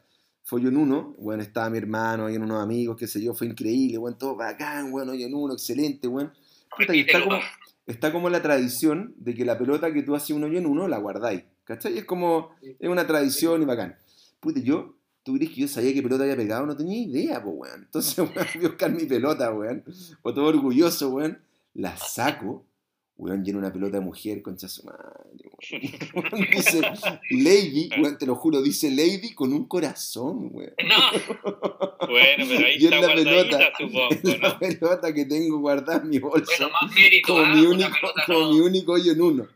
Fue 0.43 0.59
hoyo 0.59 0.69
en 0.69 0.77
uno, 0.77 1.15
bueno, 1.19 1.43
estaba 1.43 1.69
mi 1.69 1.77
hermano, 1.77 2.25
ahí 2.25 2.35
en 2.35 2.43
unos 2.43 2.63
amigos, 2.63 2.97
qué 2.97 3.07
sé 3.07 3.21
yo, 3.21 3.33
fue 3.35 3.45
increíble, 3.47 3.99
weón, 3.99 4.17
todo 4.17 4.35
bacán, 4.35 4.91
weón, 4.91 5.09
hoyo 5.09 5.27
en 5.27 5.35
uno, 5.35 5.53
excelente, 5.53 6.07
weón. 6.07 6.33
Puta, 6.75 6.95
y 6.95 7.01
está 7.01 7.23
como, 7.23 7.39
está 7.85 8.11
como 8.11 8.29
la 8.29 8.41
tradición 8.41 9.13
de 9.17 9.35
que 9.35 9.45
la 9.45 9.57
pelota 9.57 9.93
que 9.93 10.01
tú 10.01 10.15
haces 10.15 10.31
un 10.31 10.43
hoyo 10.43 10.57
en 10.57 10.65
uno 10.65 10.87
la 10.87 10.97
guardáis. 10.97 11.43
¿Cachai? 11.63 11.97
Es 11.97 12.05
como, 12.05 12.49
es 12.61 12.89
una 12.89 13.05
tradición 13.05 13.61
y 13.61 13.65
bacán. 13.65 13.95
Puta, 14.39 14.59
yo, 14.59 14.95
tú 15.23 15.35
crees 15.35 15.51
que 15.51 15.61
yo 15.61 15.67
sabía 15.67 15.93
qué 15.93 16.01
pelota 16.01 16.23
había 16.23 16.35
pegado, 16.35 16.65
no 16.65 16.75
tenía 16.75 16.97
idea, 16.97 17.43
pues, 17.43 17.55
weón. 17.55 17.83
Entonces, 17.83 18.17
weón, 18.17 18.33
voy 18.33 18.65
a 18.65 18.67
buscar 18.67 18.91
mi 18.91 19.05
pelota, 19.05 19.53
weón. 19.53 19.83
O 20.23 20.33
todo 20.33 20.45
orgulloso, 20.45 21.11
weón. 21.11 21.39
La 21.73 21.95
saco, 21.97 22.67
weón, 23.15 23.43
llena 23.45 23.59
una 23.59 23.71
pelota 23.71 23.97
de 23.97 24.03
mujer, 24.03 24.41
concha 24.41 24.67
su 24.67 24.83
madre, 24.83 24.99
weón. 25.43 26.49
dice 26.51 26.81
Lady, 27.29 27.89
weón, 28.01 28.17
te 28.17 28.25
lo 28.25 28.35
juro, 28.35 28.61
dice 28.61 28.89
Lady 28.91 29.33
con 29.33 29.53
un 29.53 29.67
corazón, 29.67 30.49
weón. 30.51 30.73
No. 30.87 32.07
Bueno, 32.07 32.45
pero 32.47 32.65
ahí 32.67 32.73
Y 32.79 32.85
es 32.87 32.91
está 32.91 32.95
la 32.99 33.13
guardadita, 33.13 33.57
pelota, 33.57 33.71
supongo, 33.77 34.09
es 34.11 34.39
la 34.39 34.49
¿no? 34.49 34.59
pelota 34.59 35.13
que 35.13 35.25
tengo 35.25 35.59
guardada 35.59 36.01
en 36.01 36.09
mi 36.09 36.19
bolsa. 36.19 36.51
Bueno, 36.59 36.73
más 36.81 36.93
mérito. 36.93 37.27
como 37.33 37.45
¿ah? 37.45 37.55
mi 37.55 37.65
único, 37.65 37.89
pelota 37.93 38.23
como 38.25 38.39
no. 38.39 38.51
mi 38.53 38.59
único 38.59 38.91
hoyo 38.93 39.11
en 39.13 39.21
uno. 39.21 39.47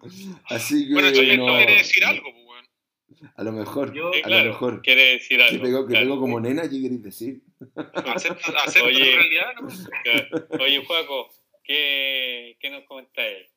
Así 0.45 0.87
que 0.87 0.93
Bueno, 0.93 1.07
eso, 1.09 1.21
esto 1.21 1.45
no, 1.45 1.55
quiere 1.57 1.73
decir 1.73 2.05
algo, 2.05 2.23
pues, 2.31 2.45
weón. 2.45 3.31
a 3.35 3.43
lo 3.43 3.51
mejor, 3.51 3.93
Yo- 3.93 4.09
a 4.09 4.21
claro, 4.21 4.45
lo 4.45 4.51
mejor. 4.51 4.81
quiere 4.83 5.01
decir 5.13 5.37
Que 5.37 5.43
algo. 5.43 5.63
pegó, 5.63 5.85
que 5.87 5.91
claro. 5.91 6.05
pegó 6.05 6.19
como 6.19 6.39
nena, 6.39 6.61
¿qué 6.69 6.81
queréis 6.81 7.03
decir? 7.03 7.41
Acepta, 7.75 8.51
acepta 8.65 8.87
Oye. 8.87 8.99
tu 8.99 9.17
realidad, 9.17 9.53
¿no? 9.59 10.63
Oye, 10.63 10.85
Juaco, 10.85 11.29
¿qué, 11.65 12.57
qué 12.59 12.69
nos 12.69 12.83
comenta 12.85 13.25
él? 13.25 13.47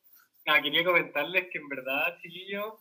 Ah, 0.47 0.63
quería 0.63 0.85
comentarles 0.85 1.49
que 1.51 1.59
en 1.59 1.69
verdad, 1.69 2.19
chiquillos, 2.23 2.75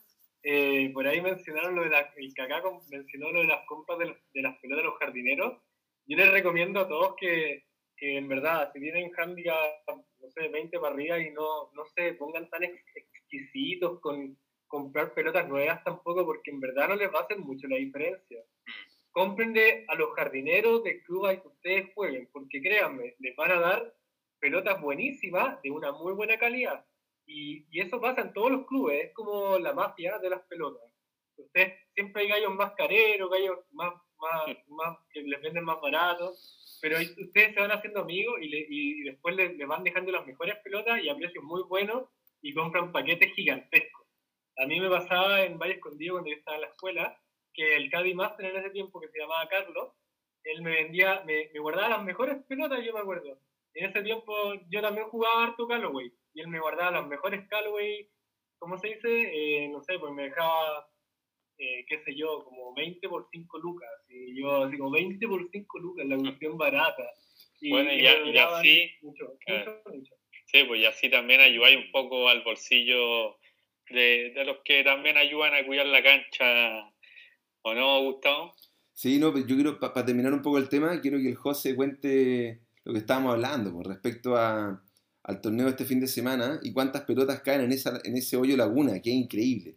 eh, 0.43 0.89
por 0.93 1.05
ahí 1.07 1.19
mencionaron 1.21 1.75
lo 1.75 1.83
de 1.83 1.89
la, 1.89 2.13
el 2.15 2.33
Kaká 2.33 2.61
mencionó 2.89 3.31
lo 3.31 3.41
de 3.41 3.47
las 3.47 3.65
compras 3.65 3.99
de, 3.99 4.05
los- 4.07 4.17
de 4.33 4.41
las 4.41 4.57
pelotas 4.59 4.83
de 4.83 4.89
los 4.89 4.97
jardineros. 4.99 5.61
Yo 6.05 6.15
les 6.17 6.31
recomiendo 6.31 6.79
a 6.79 6.87
todos 6.87 7.15
que, 7.17 7.65
que 7.97 8.17
en 8.17 8.27
verdad, 8.29 8.71
si 8.73 8.79
tienen 8.79 9.11
handicap, 9.17 9.59
no 9.87 10.29
sé, 10.31 10.47
20 10.47 10.79
para 10.79 10.93
arriba 10.93 11.19
y 11.19 11.31
no, 11.31 11.71
no 11.73 11.85
se 11.95 12.13
pongan 12.13 12.49
tan 12.49 12.63
ex- 12.63 12.81
exquisitos 12.95 13.99
con 13.99 14.37
comprar 14.67 15.13
pelotas 15.13 15.47
nuevas 15.47 15.83
tampoco, 15.83 16.25
porque 16.25 16.51
en 16.51 16.59
verdad 16.59 16.89
no 16.89 16.95
les 16.95 17.13
va 17.13 17.19
a 17.19 17.23
hacer 17.23 17.37
mucho 17.39 17.67
la 17.67 17.77
diferencia. 17.77 18.41
Cómprenle 19.11 19.85
a 19.87 19.95
los 19.95 20.13
jardineros 20.13 20.83
de 20.83 21.01
club 21.03 21.25
al 21.25 21.41
que 21.41 21.47
ustedes 21.47 21.93
jueguen, 21.95 22.29
porque 22.31 22.61
créanme, 22.61 23.15
les 23.19 23.35
van 23.35 23.51
a 23.51 23.59
dar 23.59 23.93
pelotas 24.39 24.81
buenísimas 24.81 25.61
de 25.61 25.71
una 25.71 25.91
muy 25.91 26.13
buena 26.13 26.37
calidad. 26.37 26.85
Y, 27.25 27.65
y 27.71 27.81
eso 27.81 27.99
pasa 27.99 28.21
en 28.21 28.33
todos 28.33 28.51
los 28.51 28.65
clubes, 28.67 29.05
es 29.05 29.13
como 29.13 29.57
la 29.59 29.73
mafia 29.73 30.17
de 30.19 30.29
las 30.29 30.41
pelotas. 30.47 30.83
Ustedes 31.35 31.73
siempre 31.93 32.23
hay 32.23 32.29
gallos 32.29 32.55
más 32.55 32.73
careros, 32.73 33.29
gallos 33.29 33.59
más, 33.71 33.93
más, 34.19 34.57
más 34.67 34.97
que 35.11 35.21
les 35.21 35.41
venden 35.41 35.65
más 35.65 35.79
baratos, 35.81 36.79
pero 36.81 36.97
ustedes 36.99 37.53
se 37.53 37.59
van 37.59 37.71
haciendo 37.71 38.01
amigos 38.01 38.35
y, 38.41 38.49
le- 38.49 38.65
y 38.69 39.01
después 39.03 39.35
les, 39.35 39.55
les 39.55 39.67
van 39.67 39.83
dejando 39.83 40.11
las 40.11 40.25
mejores 40.25 40.55
pelotas 40.63 41.03
y 41.03 41.09
a 41.09 41.15
precios 41.15 41.43
muy 41.43 41.63
buenos 41.63 42.09
y 42.41 42.53
compran 42.53 42.91
paquetes 42.91 43.33
gigantescos. 43.33 44.07
A 44.57 44.65
mí 44.65 44.79
me 44.79 44.89
pasaba 44.89 45.43
en 45.43 45.59
Valle 45.59 45.73
Escondido 45.75 46.15
cuando 46.15 46.31
yo 46.31 46.37
estaba 46.37 46.55
en 46.57 46.61
la 46.61 46.67
escuela 46.69 47.21
que 47.53 47.75
el 47.75 47.89
Caddy 47.91 48.13
Master 48.13 48.45
en 48.45 48.57
ese 48.57 48.69
tiempo 48.71 48.99
que 48.99 49.09
se 49.09 49.19
llamaba 49.19 49.47
Carlos, 49.49 49.93
él 50.43 50.61
me 50.61 50.71
vendía, 50.71 51.23
me, 51.25 51.49
me 51.53 51.59
guardaba 51.59 51.89
las 51.89 52.03
mejores 52.03 52.37
pelotas, 52.47 52.83
yo 52.83 52.93
me 52.93 52.99
acuerdo. 53.01 53.39
En 53.77 53.91
ese 53.91 54.01
tiempo 54.01 54.33
yo 54.69 54.81
también 54.81 55.07
jugaba 55.07 55.43
harto 55.43 55.67
Callaway 55.67 56.11
y 56.33 56.41
él 56.41 56.47
me 56.47 56.59
guardaba 56.59 56.89
las 56.99 57.07
mejores 57.07 57.47
Callaway, 57.47 58.09
¿cómo 58.57 58.75
se 58.79 58.87
dice? 58.87 59.07
Eh, 59.07 59.69
no 59.69 59.83
sé, 59.83 59.99
pues 59.99 60.11
me 60.13 60.23
dejaba, 60.23 60.89
eh, 61.59 61.85
qué 61.87 61.99
sé 62.03 62.15
yo, 62.15 62.43
como 62.43 62.73
20 62.73 63.07
por 63.07 63.27
5 63.31 63.59
lucas. 63.59 63.89
Y 64.09 64.39
yo 64.41 64.67
digo, 64.67 64.89
20 64.89 65.27
por 65.27 65.47
5 65.51 65.77
lucas, 65.79 66.07
la 66.07 66.17
cuestión 66.17 66.57
barata. 66.57 67.03
Y, 67.61 67.69
Bueno, 67.69 67.93
y 67.93 68.01
ya- 68.01 68.57
así, 68.57 68.89
Mucho, 69.03 69.37
claro. 69.45 69.81
mucho, 69.85 69.97
mucho. 69.97 70.13
Sí, 70.47 70.63
pues 70.63 70.81
y 70.81 70.85
así 70.85 71.09
también 71.11 71.41
ayudáis 71.41 71.77
un 71.77 71.91
poco 71.91 72.29
al 72.29 72.41
bolsillo 72.43 73.37
de, 73.89 74.31
de 74.33 74.43
los 74.45 74.57
que 74.65 74.83
también 74.83 75.17
ayudan 75.17 75.53
a 75.53 75.63
cuidar 75.65 75.85
la 75.85 76.01
cancha, 76.01 76.91
¿o 77.61 77.73
no, 77.75 78.01
Gustavo? 78.01 78.55
Sí, 78.93 79.19
no, 79.19 79.31
pero 79.31 79.45
yo 79.45 79.55
quiero, 79.55 79.79
para 79.79 80.03
terminar 80.05 80.33
un 80.33 80.41
poco 80.41 80.57
el 80.57 80.67
tema, 80.69 80.99
quiero 80.99 81.17
que 81.19 81.29
el 81.29 81.35
José 81.35 81.75
cuente 81.75 82.61
lo 82.87 82.93
que 82.93 82.99
estábamos 82.99 83.33
hablando 83.33 83.73
con 83.73 83.83
respecto 83.83 84.37
a, 84.37 84.81
al 85.23 85.41
torneo 85.41 85.65
de 85.65 85.71
este 85.71 85.83
fin 85.83 85.99
de 85.99 86.07
semana 86.07 86.57
y 86.63 86.71
cuántas 86.71 87.01
pelotas 87.01 87.41
caen 87.41 87.59
en, 87.59 87.73
esa, 87.73 87.99
en 88.05 88.15
ese 88.15 88.37
hoyo 88.37 88.55
laguna, 88.55 89.01
que 89.01 89.09
es 89.09 89.15
increíble. 89.17 89.75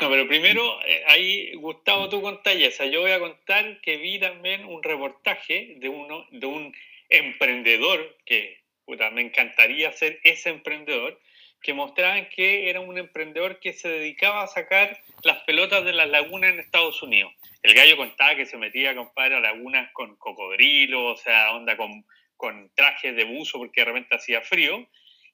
No, 0.00 0.08
pero 0.08 0.28
primero, 0.28 0.62
eh, 0.86 1.02
ahí, 1.08 1.54
Gustavo, 1.54 2.08
tú 2.08 2.22
contás 2.22 2.54
esa. 2.54 2.86
Yo 2.86 3.00
voy 3.00 3.10
a 3.10 3.18
contar 3.18 3.80
que 3.80 3.96
vi 3.96 4.20
también 4.20 4.64
un 4.64 4.80
reportaje 4.80 5.74
de, 5.80 5.88
uno, 5.88 6.24
de 6.30 6.46
un 6.46 6.72
emprendedor, 7.08 8.16
que 8.24 8.60
puta, 8.84 9.10
me 9.10 9.22
encantaría 9.22 9.90
ser 9.90 10.20
ese 10.22 10.50
emprendedor, 10.50 11.20
que 11.60 11.74
mostraban 11.74 12.28
que 12.28 12.70
era 12.70 12.78
un 12.78 12.96
emprendedor 12.96 13.58
que 13.58 13.72
se 13.72 13.88
dedicaba 13.88 14.44
a 14.44 14.46
sacar 14.46 15.00
las 15.24 15.38
pelotas 15.38 15.84
de 15.84 15.94
las 15.94 16.08
lagunas 16.08 16.52
en 16.52 16.60
Estados 16.60 17.02
Unidos. 17.02 17.32
El 17.64 17.74
gallo 17.74 17.96
contaba 17.96 18.36
que 18.36 18.46
se 18.46 18.56
metía, 18.56 18.94
compadre, 18.94 19.34
a 19.34 19.40
lagunas 19.40 19.90
con 19.92 20.14
cocodrilo, 20.14 21.06
o 21.06 21.16
sea, 21.16 21.50
onda 21.52 21.76
con, 21.76 22.04
con 22.40 22.70
trajes 22.74 23.14
de 23.14 23.24
buzo 23.24 23.58
porque 23.58 23.82
de 23.82 23.84
repente 23.84 24.16
hacía 24.16 24.40
frío, 24.40 24.88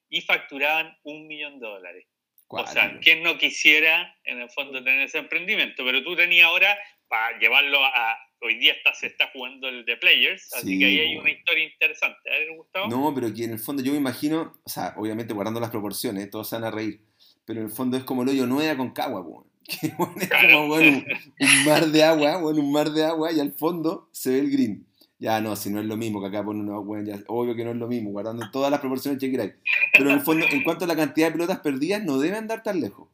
y 0.09 0.21
facturaban 0.21 0.93
un 1.03 1.25
millón 1.27 1.59
de 1.59 1.67
dólares. 1.67 2.05
O 2.49 2.65
sea. 2.67 2.99
¿quién 3.01 3.23
no 3.23 3.37
quisiera 3.37 4.13
en 4.25 4.41
el 4.41 4.49
fondo 4.49 4.83
tener 4.83 5.01
ese 5.01 5.17
emprendimiento? 5.17 5.83
Pero 5.85 6.03
tú 6.03 6.15
tenías 6.17 6.47
ahora 6.47 6.77
para 7.07 7.39
llevarlo 7.39 7.79
a... 7.83 8.17
Hoy 8.41 8.55
día 8.59 8.73
está, 8.73 8.93
se 8.93 9.07
está 9.07 9.29
jugando 9.33 9.67
el 9.67 9.83
de 9.85 9.97
Players, 9.97 10.53
así 10.53 10.67
Sí, 10.67 10.79
que 10.79 10.85
ahí 10.85 10.99
hay 10.99 11.07
bueno. 11.07 11.21
una 11.21 11.31
historia 11.31 11.63
interesante. 11.63 12.29
¿A 12.29 12.55
Gustavo? 12.55 12.87
No, 12.87 13.13
pero 13.15 13.33
que 13.33 13.45
en 13.45 13.51
el 13.53 13.59
fondo 13.59 13.81
yo 13.81 13.91
me 13.93 13.97
imagino, 13.97 14.53
o 14.63 14.69
sea, 14.69 14.93
obviamente 14.97 15.33
guardando 15.33 15.59
las 15.59 15.71
proporciones, 15.71 16.29
todos 16.29 16.47
se 16.47 16.55
van 16.55 16.65
a 16.65 16.71
reír, 16.71 17.01
pero 17.45 17.59
en 17.61 17.65
el 17.65 17.71
fondo 17.71 17.97
es 17.97 18.03
como 18.03 18.21
el 18.23 18.29
hoyo 18.29 18.45
nueva 18.45 18.77
con 18.77 18.91
cagua, 18.91 19.21
bueno, 19.23 19.45
es 20.21 20.27
Claro. 20.29 20.49
como 20.55 20.67
bueno, 20.67 20.97
un, 20.99 21.47
un 21.47 21.65
mar 21.65 21.85
de 21.87 22.03
agua, 22.03 22.37
bueno, 22.37 22.59
un 22.61 22.71
mar 22.71 22.89
de 22.91 23.03
agua 23.05 23.31
y 23.31 23.39
al 23.39 23.51
fondo 23.53 24.07
se 24.11 24.29
ve 24.31 24.39
el 24.39 24.51
green. 24.51 24.87
Ya 25.19 25.41
no, 25.41 25.55
si 25.55 25.71
no 25.71 25.79
es 25.79 25.85
lo 25.87 25.97
mismo 25.97 26.21
que 26.21 26.27
acá 26.27 26.43
pone 26.43 26.59
una 26.59 26.79
weón, 26.79 27.05
ya, 27.05 27.19
obvio 27.27 27.55
que 27.55 27.63
no 27.63 27.71
es 27.71 27.77
lo 27.77 27.87
mismo, 27.87 28.11
guardando 28.11 28.49
todas 28.51 28.69
las 28.69 28.79
proporciones 28.79 29.19
que 29.19 29.31
queráis. 29.31 29.53
Pero 29.93 30.11
en 30.11 30.17
el 30.17 30.21
fondo, 30.21 30.45
en 30.51 30.63
cuanto 30.63 30.85
a 30.85 30.87
la 30.87 30.95
cantidad 30.95 31.27
de 31.27 31.33
pelotas 31.33 31.59
perdidas, 31.59 32.03
no 32.03 32.19
debe 32.19 32.37
andar 32.37 32.61
tan 32.61 32.79
lejos. 32.79 33.07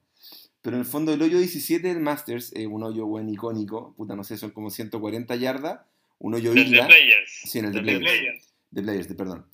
Pero 0.61 0.75
en 0.75 0.81
el 0.81 0.85
fondo, 0.85 1.13
el 1.13 1.21
hoyo 1.21 1.37
17 1.37 1.87
del 1.87 1.99
Masters 1.99 2.51
es 2.53 2.67
un 2.67 2.83
hoyo 2.83 3.05
buen 3.05 3.29
icónico, 3.29 3.93
puta, 3.95 4.15
no 4.15 4.23
sé, 4.23 4.37
son 4.37 4.51
como 4.51 4.69
140 4.69 5.35
yardas, 5.35 5.81
un 6.19 6.33
hoyo 6.33 6.53
de 6.53 6.61
isla. 6.61 6.87
Players. 6.87 7.41
Sí, 7.45 7.59
en 7.59 7.65
el 7.65 7.71
de 7.73 7.79
De 7.79 7.83
Players 7.83 8.01
Players. 8.01 8.53
de 8.71 8.81
Players, 8.81 9.07
de, 9.09 9.15
perdón. 9.15 9.45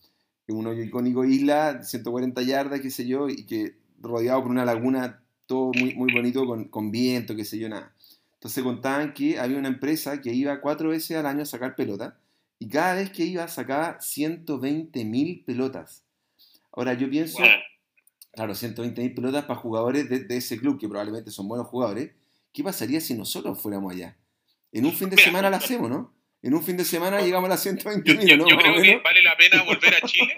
Un 0.47 0.65
hoyo 0.65 0.83
icónico 0.83 1.25
isla, 1.25 1.83
140 1.83 2.41
yardas, 2.43 2.81
qué 2.81 2.89
sé 2.89 3.07
yo, 3.07 3.27
y 3.29 3.45
que 3.45 3.75
rodeado 4.01 4.41
por 4.41 4.51
una 4.51 4.65
laguna, 4.65 5.21
todo 5.45 5.71
muy, 5.75 5.93
muy 5.95 6.13
bonito, 6.13 6.45
con, 6.45 6.65
con 6.65 6.91
viento, 6.91 7.35
qué 7.35 7.45
sé 7.45 7.59
yo, 7.59 7.69
nada. 7.69 7.93
Entonces 8.35 8.63
contaban 8.63 9.13
que 9.13 9.39
había 9.39 9.57
una 9.57 9.67
empresa 9.67 10.21
que 10.21 10.33
iba 10.33 10.61
cuatro 10.61 10.89
veces 10.89 11.17
al 11.17 11.25
año 11.25 11.41
a 11.41 11.45
sacar 11.45 11.75
pelota, 11.75 12.18
y 12.59 12.67
cada 12.69 12.95
vez 12.95 13.09
que 13.11 13.23
iba 13.23 13.47
sacaba 13.47 13.99
120 14.01 15.03
mil 15.05 15.43
pelotas. 15.45 16.03
Ahora 16.71 16.93
yo 16.93 17.09
pienso, 17.09 17.39
Bueno, 17.39 17.55
claro, 18.33 18.53
120 18.55 19.01
mil 19.01 19.13
pelotas 19.13 19.45
para 19.45 19.59
jugadores 19.59 20.09
de, 20.09 20.19
de 20.25 20.37
ese 20.37 20.59
club, 20.59 20.79
que 20.79 20.87
probablemente 20.87 21.31
son 21.31 21.47
buenos 21.47 21.67
jugadores. 21.67 22.11
¿Qué 22.53 22.63
pasaría 22.63 22.99
si 23.01 23.13
nosotros 23.13 23.61
fuéramos 23.61 23.93
allá? 23.93 24.17
En 24.71 24.85
un 24.85 24.93
fin 24.93 25.09
de 25.09 25.17
semana 25.17 25.49
la 25.49 25.57
hacemos, 25.57 25.89
¿no? 25.89 26.13
En 26.41 26.53
un 26.53 26.63
fin 26.63 26.77
de 26.77 26.85
semana 26.85 27.19
llegamos 27.21 27.47
a 27.47 27.49
las 27.49 27.61
120 27.63 28.11
Yo, 28.13 28.17
mil, 28.17 28.27
yo- 28.27 28.37
¿no? 28.37 28.47
yo 28.47 28.57
creo 28.57 28.81
que 28.81 28.97
vale 28.97 29.21
la 29.21 29.35
pena 29.35 29.61
volver 29.63 29.93
a 29.95 30.01
Chile 30.07 30.33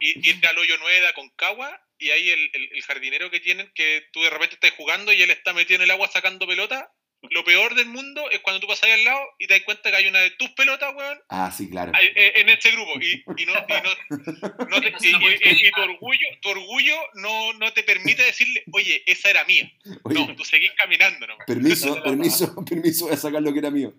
y 0.00 0.28
irte 0.28 0.46
al 0.46 0.58
hoyo 0.58 0.76
nueva 0.78 1.12
con 1.14 1.30
Cagua 1.30 1.80
y 1.98 2.10
ahí 2.10 2.28
el, 2.28 2.50
el- 2.52 2.68
el 2.74 2.82
jardinero 2.82 3.30
que 3.30 3.40
tienen, 3.40 3.70
que 3.74 4.02
tú 4.12 4.20
de 4.20 4.28
repente 4.30 4.54
estás 4.56 4.72
jugando 4.76 5.12
y 5.14 5.22
él 5.22 5.30
está 5.30 5.54
metido 5.54 5.76
en 5.76 5.82
el 5.84 5.90
agua 5.92 6.08
sacando 6.08 6.46
pelota, 6.46 6.92
lo 7.30 7.42
peor 7.44 7.74
del 7.74 7.86
mundo 7.86 8.30
es 8.30 8.40
cuando 8.40 8.60
tú 8.60 8.66
pasas 8.68 8.84
ahí 8.84 8.92
al 8.92 9.04
lado 9.04 9.20
y 9.38 9.46
te 9.46 9.54
das 9.54 9.62
cuenta 9.64 9.90
que 9.90 9.96
hay 9.96 10.06
una 10.06 10.20
de 10.20 10.30
tus 10.32 10.50
pelotas, 10.50 10.94
weón, 10.94 11.18
Ah, 11.28 11.50
sí, 11.50 11.68
claro. 11.68 11.92
eh, 12.00 12.32
en 12.36 12.48
este 12.48 12.70
grupo. 12.70 12.92
Y, 13.00 13.24
y 13.42 13.46
no, 13.46 13.52
y, 13.54 13.72
no- 13.82 14.08
no 14.70 14.80
te- 14.80 14.94
y- 15.00 15.10
y- 15.10 15.66
y 15.66 15.70
tu 15.72 15.80
orgullo, 15.82 16.28
tu 16.40 16.48
orgullo 16.50 16.96
no, 17.14 17.52
no 17.54 17.72
te 17.72 17.82
permite 17.82 18.22
decirle, 18.22 18.62
oye, 18.72 19.02
esa 19.06 19.30
era 19.30 19.44
mía. 19.44 19.70
Oye, 20.04 20.20
No, 20.26 20.36
tú 20.36 20.44
seguís 20.44 20.70
caminando 20.76 21.26
nomás. 21.26 21.46
permiso, 21.46 22.02
permiso, 22.02 22.54
permiso, 22.64 23.06
voy 23.06 23.14
a 23.14 23.16
sacar 23.18 23.42
lo 23.42 23.52
que 23.52 23.58
era 23.58 23.70
mío. 23.70 23.92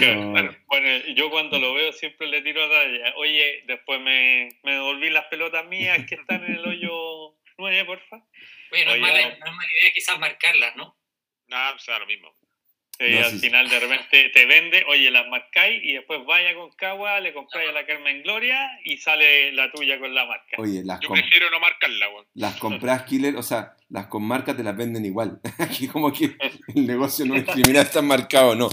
No. 0.00 0.32
Claro. 0.32 0.56
Bueno, 0.66 0.88
yo 1.14 1.30
cuando 1.30 1.58
lo 1.58 1.74
veo 1.74 1.92
siempre 1.92 2.26
le 2.28 2.40
tiro 2.42 2.64
a 2.64 2.70
talla. 2.70 3.14
Oye, 3.16 3.64
después 3.66 4.00
me, 4.00 4.48
me 4.62 4.72
devolví 4.72 5.10
las 5.10 5.26
pelotas 5.26 5.66
mías 5.66 6.06
que 6.08 6.14
están 6.14 6.42
en 6.44 6.54
el 6.54 6.66
hoyo 6.66 7.36
9, 7.58 7.84
porfa. 7.84 8.16
Oye, 8.72 8.84
no, 8.86 8.92
Oye, 8.92 8.94
es 8.94 9.00
mala, 9.00 9.20
no. 9.22 9.28
no 9.28 9.34
es 9.34 9.52
mala 9.52 9.68
idea 9.80 9.92
quizás 9.94 10.18
marcarlas, 10.18 10.76
¿no? 10.76 10.96
Nada, 11.48 11.72
o 11.74 11.78
sea, 11.78 11.98
lo 11.98 12.06
mismo. 12.06 12.34
Sí, 12.98 13.06
No, 13.10 13.24
al 13.26 13.30
sí. 13.32 13.38
final 13.40 13.68
de 13.68 13.80
repente 13.80 14.28
te 14.32 14.46
vende, 14.46 14.84
oye, 14.86 15.10
las 15.10 15.26
marcáis 15.26 15.82
y 15.84 15.94
después 15.94 16.24
vaya 16.26 16.54
con 16.54 16.70
Cagua, 16.72 17.18
le 17.18 17.32
compráis 17.32 17.68
a 17.70 17.72
la 17.72 17.84
Carmen 17.86 18.22
Gloria 18.22 18.70
y 18.84 18.98
sale 18.98 19.50
la 19.50 19.70
tuya 19.72 19.98
con 19.98 20.14
la 20.14 20.24
marca. 20.26 20.56
Oye, 20.58 20.82
las, 20.84 21.00
Yo 21.00 21.08
prefiero 21.08 21.50
no 21.50 21.58
marcarla, 21.58 22.08
weón. 22.10 22.26
las 22.34 22.56
compras 22.56 23.02
killer, 23.02 23.34
o 23.34 23.42
sea, 23.42 23.74
las 23.88 24.06
con 24.06 24.22
marca 24.22 24.56
te 24.56 24.62
las 24.62 24.76
venden 24.76 25.04
igual. 25.04 25.40
Aquí 25.58 25.88
como 25.88 26.12
que 26.12 26.36
el 26.74 26.86
negocio 26.86 27.26
no 27.26 27.34
discrimina, 27.34 27.80
están 27.80 28.06
marcados, 28.06 28.56
no. 28.56 28.68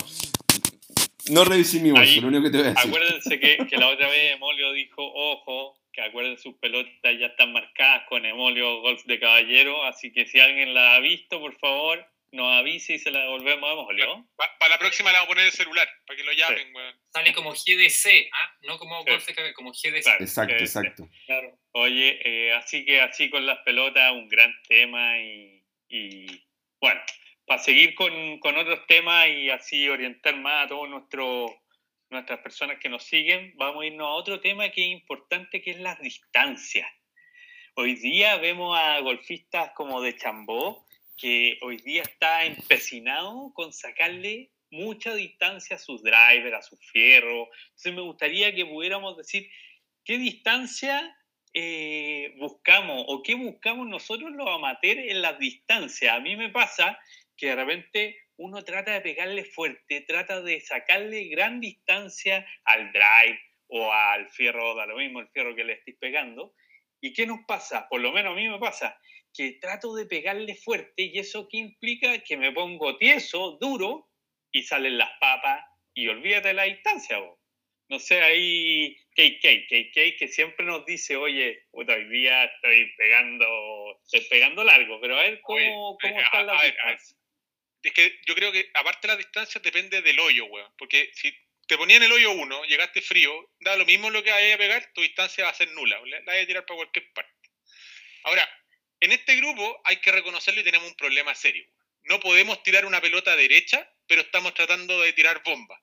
No 1.32 1.44
revisé 1.46 1.80
mi 1.80 1.92
bolso, 1.92 2.22
lo 2.22 2.28
único 2.28 2.44
que 2.44 2.50
te 2.52 2.58
voy 2.58 2.68
a 2.68 2.70
decir. 2.72 2.90
Acuérdense 2.90 3.40
que, 3.40 3.58
que 3.70 3.78
la 3.78 3.88
otra 3.88 4.08
vez 4.08 4.34
Emolio 4.36 4.72
dijo, 4.74 5.02
ojo, 5.04 5.80
que 5.94 6.02
acuerden 6.02 6.38
sus 6.38 6.56
pelotas 6.56 7.18
ya 7.20 7.28
están 7.28 7.54
marcadas 7.54 8.04
con 8.10 8.26
Emolio 8.26 8.82
Golf 8.82 9.04
de 9.06 9.20
Caballero, 9.20 9.84
así 9.86 10.12
que 10.12 10.26
si 10.26 10.40
alguien 10.40 10.74
la 10.74 10.96
ha 10.96 11.00
visto, 11.00 11.40
por 11.40 11.58
favor, 11.60 12.06
nos 12.32 12.60
avise 12.60 12.94
y 12.94 13.00
se 13.00 13.12
la 13.12 13.22
devolvemos 13.22 13.70
a. 13.70 14.26
Para 14.60 14.70
la 14.70 14.80
próxima 14.80 15.12
le 15.12 15.18
vamos 15.18 15.28
a 15.28 15.34
poner 15.34 15.46
el 15.46 15.52
celular, 15.52 15.88
para 16.06 16.18
que 16.18 16.24
lo 16.24 16.32
llamen, 16.32 16.74
weón. 16.74 16.96
Sale 17.14 17.34
como 17.34 17.52
GDC, 17.52 18.30
¿ah? 18.32 18.58
no 18.62 18.78
como 18.78 19.04
Sí. 19.04 19.10
Golf 19.10 19.26
de 19.28 19.34
Caballero, 19.34 19.56
como 19.56 19.72
GDC. 19.72 20.04
Claro. 20.04 20.24
Exacto, 20.24 20.56
exacto. 20.56 21.10
Claro. 21.26 21.60
Oye, 21.74 22.20
eh, 22.24 22.54
así 22.54 22.86
que 22.86 23.02
así 23.02 23.30
con 23.30 23.46
las 23.46 23.60
pelotas, 23.60 24.12
un 24.14 24.30
gran 24.30 24.54
tema 24.68 25.20
y, 25.20 25.64
y, 25.90 26.46
bueno, 26.80 27.02
para 27.46 27.62
seguir 27.62 27.96
con, 27.96 28.40
con 28.40 28.58
otros 28.58 28.86
temas 28.88 29.28
y 29.28 29.50
así 29.50 29.90
orientar 29.90 30.38
más 30.38 30.66
a 30.66 30.68
todos 30.70 30.90
nuestros 30.90 31.52
nuestras 32.12 32.40
personas 32.40 32.78
que 32.78 32.90
nos 32.90 33.04
siguen, 33.04 33.54
vamos 33.56 33.84
a 33.84 33.86
irnos 33.86 34.06
a 34.06 34.12
otro 34.12 34.42
tema 34.42 34.70
que 34.70 34.82
es 34.82 34.92
importante, 34.92 35.62
que 35.62 35.72
es 35.72 35.80
las 35.80 36.00
distancias. 36.02 36.88
Hoy 37.76 37.96
día 37.96 38.36
vemos 38.38 38.78
a 38.78 39.00
golfistas 39.00 39.72
como 39.76 40.02
de 40.02 40.18
Chambó, 40.18 40.86
que 41.22 41.60
hoy 41.62 41.78
día 41.78 42.02
está 42.02 42.46
empecinado 42.46 43.52
con 43.54 43.72
sacarle 43.72 44.50
mucha 44.72 45.14
distancia 45.14 45.76
a 45.76 45.80
sus 45.80 46.02
drivers, 46.02 46.56
a 46.56 46.62
sus 46.64 46.80
fierros. 46.92 47.48
Entonces 47.68 47.94
me 47.94 48.02
gustaría 48.02 48.56
que 48.56 48.66
pudiéramos 48.66 49.16
decir 49.18 49.48
qué 50.04 50.18
distancia 50.18 51.16
eh, 51.54 52.34
buscamos 52.40 53.06
o 53.08 53.22
qué 53.22 53.36
buscamos 53.36 53.88
nosotros 53.88 54.32
los 54.32 54.50
amateurs 54.50 55.00
en 55.00 55.22
las 55.22 55.38
distancias. 55.38 56.12
A 56.12 56.22
mí 56.22 56.36
me 56.36 56.50
pasa 56.50 56.98
que 57.38 57.48
de 57.48 57.56
repente 57.56 58.18
uno 58.38 58.64
trata 58.64 58.94
de 58.94 59.02
pegarle 59.02 59.46
fuerte, 59.46 60.02
trata 60.02 60.42
de 60.42 60.60
sacarle 60.60 61.26
gran 61.26 61.60
distancia 61.60 62.48
al 62.64 62.92
drive 62.92 63.40
o 63.68 63.94
al 63.94 64.28
fierro, 64.32 64.74
da 64.74 64.88
lo 64.88 64.98
mismo 64.98 65.20
el 65.20 65.30
fierro 65.30 65.56
que 65.56 65.66
le 65.66 65.74
estéis 65.74 65.98
pegando. 66.00 66.56
¿Y 67.00 67.14
qué 67.14 67.28
nos 67.28 67.42
pasa? 67.48 67.88
Por 67.90 68.02
lo 68.02 68.12
menos 68.12 68.34
a 68.34 68.36
mí 68.36 68.50
me 68.50 68.58
pasa 68.58 68.98
que 69.34 69.54
trato 69.62 69.96
de 69.96 70.06
pegarle 70.06 70.56
fuerte 70.56 71.04
y 71.04 71.20
eso 71.20 71.48
qué 71.50 71.58
implica 71.58 72.20
que 72.20 72.38
me 72.38 72.52
pongo 72.52 72.98
tieso, 72.98 73.58
duro 73.60 74.10
y 74.52 74.64
salen 74.64 74.98
las 74.98 75.12
papas 75.20 75.66
y 75.94 76.08
olvídate 76.08 76.50
de 76.50 76.54
la 76.54 76.64
distancia. 76.64 77.20
vos. 77.20 77.40
No 77.90 78.00
sé, 78.00 78.22
ahí 78.22 78.96
KK, 79.16 79.68
KK 79.68 80.18
que 80.18 80.28
siempre 80.30 80.66
nos 80.66 80.86
dice, 80.86 81.18
oye, 81.18 81.66
hoy 81.72 82.10
día 82.10 82.46
estoy 82.46 82.90
pegando, 82.98 84.00
estoy 84.06 84.22
pegando 84.30 84.64
largo, 84.64 85.02
pero 85.02 85.18
a 85.18 85.24
ver 85.24 85.42
cómo, 85.42 85.98
cómo 86.02 86.20
eh, 86.20 86.24
están 86.24 86.46
las 86.46 86.64
distancias. 86.64 87.18
Es 87.84 87.92
que 87.94 88.20
yo 88.26 88.36
creo 88.36 88.52
que 88.52 88.70
aparte 88.76 89.08
de 89.08 89.14
la 89.14 89.18
distancia 89.18 89.60
depende 89.62 90.02
del 90.02 90.20
hoyo, 90.20 90.46
weón. 90.46 90.72
Porque 90.78 91.12
si 91.14 91.34
te 91.68 91.78
ponían 91.78 92.04
el 92.04 92.12
hoyo 92.12 92.32
1, 92.32 92.64
llegaste 92.66 93.02
frío, 93.02 93.50
da 93.60 93.76
lo 93.76 93.86
mismo 93.86 94.10
lo 94.10 94.24
que 94.24 94.32
vayas 94.32 94.56
a 94.56 94.58
pegar, 94.58 94.94
tu 94.94 95.02
distancia 95.02 95.44
va 95.44 95.50
a 95.50 95.56
ser 95.56 95.72
nula. 95.72 96.00
La 96.06 96.20
la 96.20 96.34
vas 96.34 96.44
a 96.44 96.48
tirar 96.48 96.66
para 96.66 96.78
cualquier 96.78 97.12
parte. 97.12 97.50
Ahora, 98.24 98.48
en 99.02 99.12
este 99.12 99.36
grupo 99.36 99.82
hay 99.84 99.98
que 99.98 100.12
reconocerlo 100.12 100.62
y 100.62 100.64
tenemos 100.64 100.88
un 100.88 100.96
problema 100.96 101.36
serio. 101.36 101.66
No 102.04 102.20
podemos 102.20 102.64
tirar 102.64 102.86
una 102.86 103.02
pelota 103.02 103.36
derecha, 103.36 103.88
pero 104.08 104.22
estamos 104.22 104.54
tratando 104.54 105.00
de 105.02 105.14
tirar 105.14 105.44
bomba. 105.44 105.80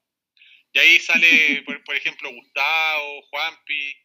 Y 0.72 0.78
ahí 0.78 0.98
sale, 0.98 1.62
por, 1.66 1.84
por 1.84 1.94
ejemplo, 1.96 2.30
Gustavo, 2.30 3.22
Juanpi, 3.30 3.96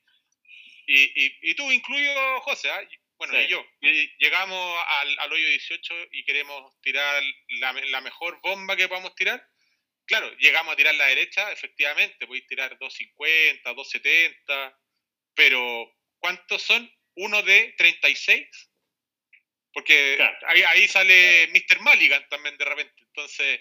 y, 0.85 1.25
y, 1.25 1.37
y 1.41 1.55
tú 1.55 1.71
incluyo 1.71 2.41
José, 2.41 2.69
¿ah? 2.69 2.83
Y- 2.83 2.97
bueno, 3.15 3.33
Sí. 3.35 3.39
y 3.45 3.47
yo. 3.47 3.65
Y 3.81 4.17
llegamos 4.17 4.83
al, 4.87 5.19
al 5.19 5.31
hoyo 5.31 5.47
18 5.47 5.93
y 6.11 6.25
queremos 6.25 6.73
tirar 6.81 7.23
la, 7.59 7.71
la 7.71 8.01
mejor 8.01 8.41
bomba 8.41 8.75
que 8.75 8.87
podamos 8.89 9.15
tirar. 9.15 9.47
Claro, 10.05 10.29
llegamos 10.39 10.73
a 10.73 10.75
tirar 10.75 10.95
la 10.95 11.05
derecha, 11.05 11.49
efectivamente, 11.53 12.27
podéis 12.27 12.47
tirar 12.47 12.77
250, 12.79 13.73
270, 13.73 14.77
pero 15.35 15.95
¿cuántos 16.19 16.63
son? 16.63 16.91
¿Uno 17.15 17.41
de 17.43 17.73
36? 17.77 18.45
Porque 19.73 20.15
Claro. 20.17 20.37
ahí, 20.47 20.61
ahí 20.63 20.87
sale 20.87 21.47
Mr. 21.47 21.81
Mulligan 21.81 22.27
también 22.29 22.57
de 22.57 22.65
repente. 22.65 23.03
Entonces, 23.07 23.59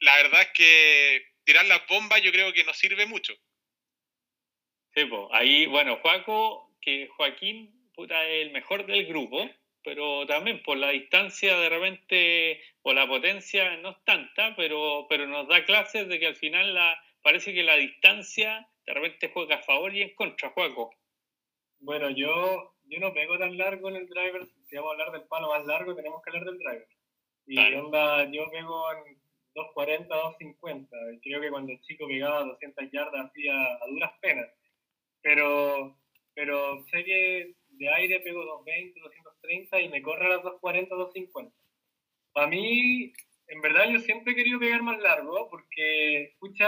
la 0.00 0.16
verdad 0.16 0.42
es 0.42 0.50
que 0.52 1.26
tirar 1.44 1.64
las 1.66 1.86
bombas 1.86 2.22
yo 2.22 2.30
creo 2.32 2.52
que 2.52 2.64
no 2.64 2.74
sirve 2.74 3.06
mucho. 3.06 3.34
Sí, 4.94 5.04
po. 5.06 5.28
ahí, 5.34 5.66
bueno, 5.66 5.96
Juaco, 5.96 6.76
que 6.80 7.08
Joaquín, 7.08 7.90
puta, 7.94 8.24
es 8.28 8.46
el 8.46 8.52
mejor 8.52 8.86
del 8.86 9.06
grupo, 9.06 9.50
pero 9.82 10.24
también 10.26 10.62
por 10.62 10.76
la 10.76 10.90
distancia 10.90 11.58
de 11.58 11.68
repente, 11.68 12.62
o 12.82 12.92
la 12.92 13.06
potencia 13.06 13.76
no 13.78 13.90
es 13.90 14.04
tanta, 14.04 14.54
pero, 14.54 15.06
pero 15.08 15.26
nos 15.26 15.48
da 15.48 15.64
clases 15.64 16.08
de 16.08 16.20
que 16.20 16.28
al 16.28 16.36
final 16.36 16.74
la, 16.74 17.02
parece 17.22 17.52
que 17.52 17.64
la 17.64 17.76
distancia 17.76 18.68
de 18.86 18.94
repente 18.94 19.30
juega 19.32 19.56
a 19.56 19.62
favor 19.62 19.94
y 19.94 20.02
en 20.02 20.14
contra, 20.14 20.50
Juaco. 20.50 20.94
Bueno, 21.80 22.10
yo, 22.10 22.76
yo 22.84 23.00
no 23.00 23.12
pego 23.12 23.38
tan 23.38 23.58
largo 23.58 23.88
en 23.88 23.96
el 23.96 24.06
driver. 24.08 24.42
Si 24.68 24.76
vamos 24.76 24.90
a 24.90 24.92
hablar 24.92 25.12
del 25.12 25.28
palo 25.28 25.48
más 25.48 25.64
largo, 25.66 25.94
tenemos 25.94 26.22
que 26.22 26.30
hablar 26.30 26.44
del 26.46 26.58
driver. 26.58 26.88
Y 27.46 27.56
Claro. 27.56 27.86
onda, 27.86 28.24
yo 28.30 28.50
pego 28.50 28.92
en 28.92 29.18
240, 29.54 30.14
250. 30.14 30.96
Y 31.12 31.20
creo 31.20 31.40
que 31.40 31.50
cuando 31.50 31.72
el 31.72 31.80
chico 31.82 32.06
pegaba 32.08 32.44
200 32.44 32.90
yardas 32.90 33.26
hacía 33.26 33.54
a 33.54 33.86
duras 33.88 34.12
penas. 34.20 34.48
Pero, 35.22 35.96
pero 36.34 36.82
sé 36.90 37.04
que 37.04 37.54
de 37.68 37.88
aire 37.88 38.20
pego 38.20 38.44
220, 38.44 39.00
230 39.00 39.80
y 39.80 39.88
me 39.88 40.02
corre 40.02 40.26
a 40.26 40.28
las 40.30 40.42
240, 40.42 40.94
250. 40.94 41.54
Para 42.32 42.46
mí, 42.48 43.12
en 43.48 43.60
verdad, 43.60 43.88
yo 43.90 44.00
siempre 44.00 44.32
he 44.32 44.36
querido 44.36 44.58
pegar 44.58 44.82
más 44.82 44.98
largo 45.00 45.48
porque, 45.50 46.24
escucha, 46.24 46.66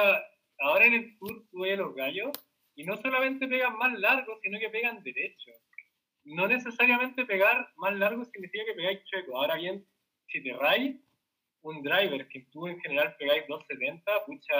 ahora 0.58 0.86
en 0.86 0.94
el 0.94 1.18
tour 1.18 1.44
tuve 1.50 1.76
los 1.76 1.94
gallos 1.94 2.30
y 2.74 2.84
no 2.84 2.96
solamente 2.98 3.48
pegan 3.48 3.76
más 3.78 3.98
largo, 3.98 4.38
sino 4.42 4.58
que 4.58 4.68
pegan 4.70 5.02
derecho. 5.02 5.50
No 6.26 6.48
necesariamente 6.48 7.24
pegar 7.24 7.72
más 7.76 7.94
largo 7.94 8.24
significa 8.24 8.64
que 8.64 8.74
pegáis 8.74 9.04
chueco. 9.04 9.36
Ahora 9.36 9.54
bien, 9.54 9.86
si 10.26 10.42
te 10.42 10.52
raís, 10.54 10.96
un 11.62 11.82
driver 11.82 12.26
que 12.28 12.46
tú 12.50 12.66
en 12.66 12.80
general 12.80 13.14
pegáis 13.16 13.46
270, 13.46 14.24
pucha, 14.26 14.54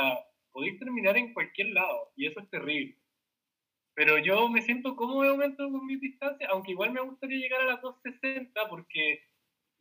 podéis 0.52 0.78
terminar 0.78 1.16
en 1.16 1.34
cualquier 1.34 1.70
lado 1.70 2.12
y 2.14 2.26
eso 2.26 2.38
es 2.38 2.48
terrible. 2.50 2.96
Pero 3.94 4.16
yo 4.18 4.48
me 4.48 4.62
siento 4.62 4.94
cómodo 4.94 5.22
de 5.22 5.30
momento 5.30 5.68
con 5.68 5.86
mis 5.86 6.00
distancias, 6.00 6.48
aunque 6.52 6.70
igual 6.70 6.92
me 6.92 7.00
gustaría 7.00 7.38
llegar 7.38 7.62
a 7.62 7.72
las 7.72 7.82
260 7.82 8.68
porque 8.68 9.22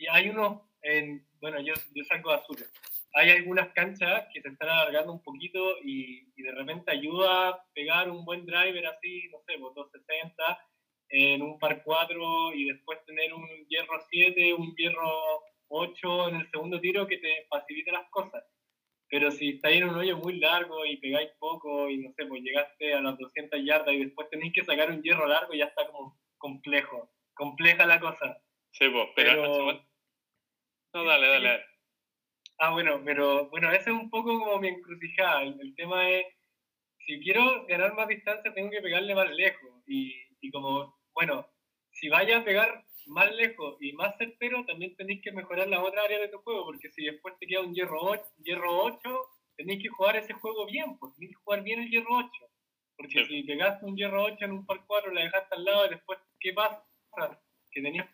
hay 0.09 0.29
unos, 0.29 0.61
en, 0.81 1.23
bueno, 1.39 1.59
yo, 1.61 1.75
salgo 2.07 2.31
de 2.31 2.37
azul. 2.37 2.57
Hay 3.13 3.29
algunas 3.29 3.69
canchas 3.73 4.25
que 4.33 4.41
se 4.41 4.49
están 4.49 4.69
alargando 4.69 5.13
un 5.13 5.21
poquito 5.21 5.77
y, 5.83 6.31
y 6.35 6.41
de 6.41 6.51
repente 6.51 6.91
ayuda 6.91 7.49
a 7.49 7.65
pegar 7.75 8.09
un 8.09 8.25
buen 8.25 8.43
driver 8.43 8.87
así, 8.87 9.29
no 9.31 9.37
sé, 9.45 9.59
pues 9.59 9.75
260 9.75 10.59
en 11.17 11.41
un 11.41 11.57
par 11.57 11.81
4 11.81 12.53
y 12.53 12.65
después 12.65 12.99
tener 13.05 13.33
un 13.33 13.47
hierro 13.69 14.01
7, 14.09 14.53
un 14.53 14.75
hierro 14.75 15.43
8 15.69 16.27
en 16.27 16.35
el 16.35 16.51
segundo 16.51 16.81
tiro 16.81 17.07
que 17.07 17.17
te 17.17 17.45
facilita 17.49 17.93
las 17.93 18.09
cosas. 18.09 18.43
Pero 19.07 19.31
si 19.31 19.51
estáis 19.51 19.77
en 19.77 19.89
un 19.89 19.95
hoyo 19.95 20.17
muy 20.17 20.39
largo 20.39 20.85
y 20.85 20.97
pegáis 20.97 21.29
poco 21.39 21.89
y 21.89 21.99
no 21.99 22.11
sé, 22.17 22.25
pues 22.25 22.41
llegaste 22.41 22.93
a 22.93 23.01
las 23.01 23.17
200 23.17 23.63
yardas 23.63 23.93
y 23.93 24.03
después 24.03 24.29
tenéis 24.29 24.51
que 24.51 24.65
sacar 24.65 24.91
un 24.91 25.01
hierro 25.01 25.25
largo, 25.25 25.53
ya 25.53 25.65
está 25.65 25.87
como 25.87 26.19
complejo, 26.37 27.09
compleja 27.33 27.85
la 27.85 27.99
cosa. 28.01 28.37
Sí, 28.71 28.89
pues, 28.89 29.07
pero... 29.15 29.31
Pero, 29.31 29.85
No, 30.95 31.03
dale, 31.05 31.27
dale. 31.27 31.47
dale. 31.47 31.63
Ah, 32.57 32.71
bueno, 32.71 33.01
pero 33.05 33.49
bueno, 33.49 33.71
ese 33.71 33.89
es 33.89 33.95
un 33.95 34.09
poco 34.09 34.37
como 34.37 34.59
mi 34.59 34.67
encrucijada. 34.67 35.43
El, 35.43 35.59
el 35.61 35.75
tema 35.75 36.09
es, 36.09 36.25
si 37.05 37.21
quiero 37.21 37.65
ganar 37.67 37.93
más 37.93 38.09
distancia, 38.09 38.53
tengo 38.53 38.69
que 38.69 38.81
pegarle 38.81 39.15
más 39.15 39.29
lejos. 39.31 39.71
Y, 39.87 40.13
y 40.41 40.51
como, 40.51 40.95
bueno, 41.15 41.47
si 41.91 42.09
vaya 42.09 42.37
a 42.37 42.43
pegar 42.43 42.85
más 43.07 43.33
lejos 43.33 43.77
y 43.79 43.93
más 43.93 44.15
certero, 44.17 44.63
también 44.65 44.95
tenéis 44.95 45.21
que 45.23 45.31
mejorar 45.31 45.67
la 45.67 45.83
otra 45.83 46.03
área 46.03 46.19
de 46.19 46.27
tu 46.27 46.37
juego, 46.39 46.65
porque 46.65 46.91
si 46.91 47.05
después 47.05 47.33
te 47.39 47.47
queda 47.47 47.61
un 47.61 47.73
hierro 47.73 47.99
8, 48.01 48.23
hierro 48.43 48.83
8 48.83 48.99
tenéis 49.57 49.81
que 49.81 49.89
jugar 49.89 50.17
ese 50.17 50.33
juego 50.33 50.65
bien, 50.67 50.97
pues 50.99 51.13
tenéis 51.13 51.31
que 51.31 51.43
jugar 51.43 51.63
bien 51.63 51.79
el 51.79 51.89
hierro 51.89 52.17
8. 52.17 52.29
Porque 52.97 53.25
si 53.25 53.43
pegaste 53.43 53.85
un 53.85 53.95
hierro 53.95 54.23
8 54.23 54.45
en 54.45 54.51
un 54.51 54.65
par 54.65 54.83
4, 54.85 55.11
la 55.11 55.23
dejaste 55.23 55.55
al 55.55 55.65
lado 55.65 55.85
y 55.85 55.89
después, 55.89 56.19
¿qué 56.39 56.53
pasa? 56.53 56.83
Que 57.71 57.81
tenías 57.81 58.07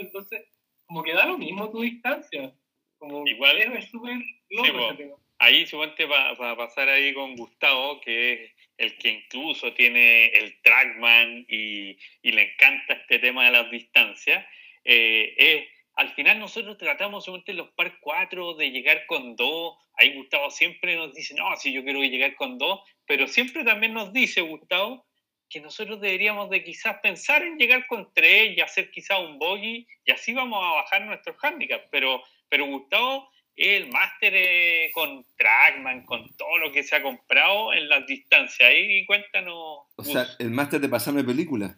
entonces, 0.00 0.46
como 0.86 1.02
que 1.02 1.14
da 1.14 1.26
lo 1.26 1.38
mismo 1.38 1.70
tu 1.70 1.80
distancia. 1.80 2.54
Como 2.98 3.26
Igual 3.26 3.58
es 3.58 3.90
súper 3.90 4.18
loco 4.50 5.18
Ahí 5.38 5.66
suponte 5.66 6.06
va, 6.06 6.30
a 6.30 6.56
pasar 6.56 6.88
ahí 6.88 7.12
con 7.14 7.34
Gustavo, 7.34 8.00
que 8.00 8.44
es 8.44 8.52
el 8.82 8.96
que 8.98 9.10
incluso 9.10 9.72
tiene 9.72 10.26
el 10.26 10.60
trackman 10.62 11.46
y, 11.48 11.96
le 12.22 12.52
encanta 12.52 12.94
este 12.94 13.18
tema 13.18 13.44
de 13.44 13.52
las 13.52 13.70
distancias. 13.70 14.44
Eh, 14.84 15.34
es, 15.36 15.68
al 15.94 16.08
final 16.14 16.38
nosotros 16.38 16.78
tratamos 16.78 17.28
en 17.28 17.56
los 17.56 17.70
par 17.70 17.98
4 18.00 18.54
de 18.54 18.70
llegar 18.70 19.06
con 19.06 19.36
2. 19.36 19.76
Ahí 19.98 20.14
Gustavo 20.14 20.50
siempre 20.50 20.96
nos 20.96 21.14
dice, 21.14 21.34
no, 21.34 21.56
si 21.56 21.72
yo 21.72 21.84
quiero 21.84 22.00
llegar 22.00 22.34
con 22.34 22.58
2, 22.58 22.80
pero 23.06 23.28
siempre 23.28 23.64
también 23.64 23.94
nos 23.94 24.12
dice 24.12 24.40
Gustavo 24.40 25.06
que 25.48 25.60
nosotros 25.60 26.00
deberíamos 26.00 26.48
de 26.48 26.64
quizás 26.64 26.96
pensar 27.02 27.42
en 27.42 27.58
llegar 27.58 27.86
con 27.86 28.10
tres 28.14 28.56
y 28.56 28.62
hacer 28.62 28.90
quizás 28.90 29.18
un 29.20 29.38
bogey 29.38 29.86
y 30.02 30.10
así 30.10 30.32
vamos 30.32 30.64
a 30.64 30.76
bajar 30.76 31.02
nuestros 31.02 31.36
handicaps. 31.42 31.88
Pero, 31.90 32.22
pero 32.48 32.64
Gustavo 32.66 33.30
el 33.56 33.90
máster 33.90 34.32
eh, 34.34 34.90
con 34.94 35.24
Trackman, 35.36 36.04
con 36.04 36.34
todo 36.36 36.58
lo 36.58 36.72
que 36.72 36.82
se 36.82 36.96
ha 36.96 37.02
comprado 37.02 37.72
en 37.72 37.88
las 37.88 38.06
distancias. 38.06 38.68
Ahí 38.68 39.04
cuéntanos. 39.06 39.80
O 39.96 40.04
sea, 40.04 40.26
el 40.38 40.50
máster 40.50 40.80
de 40.80 40.88
pasarme 40.88 41.24
película. 41.24 41.76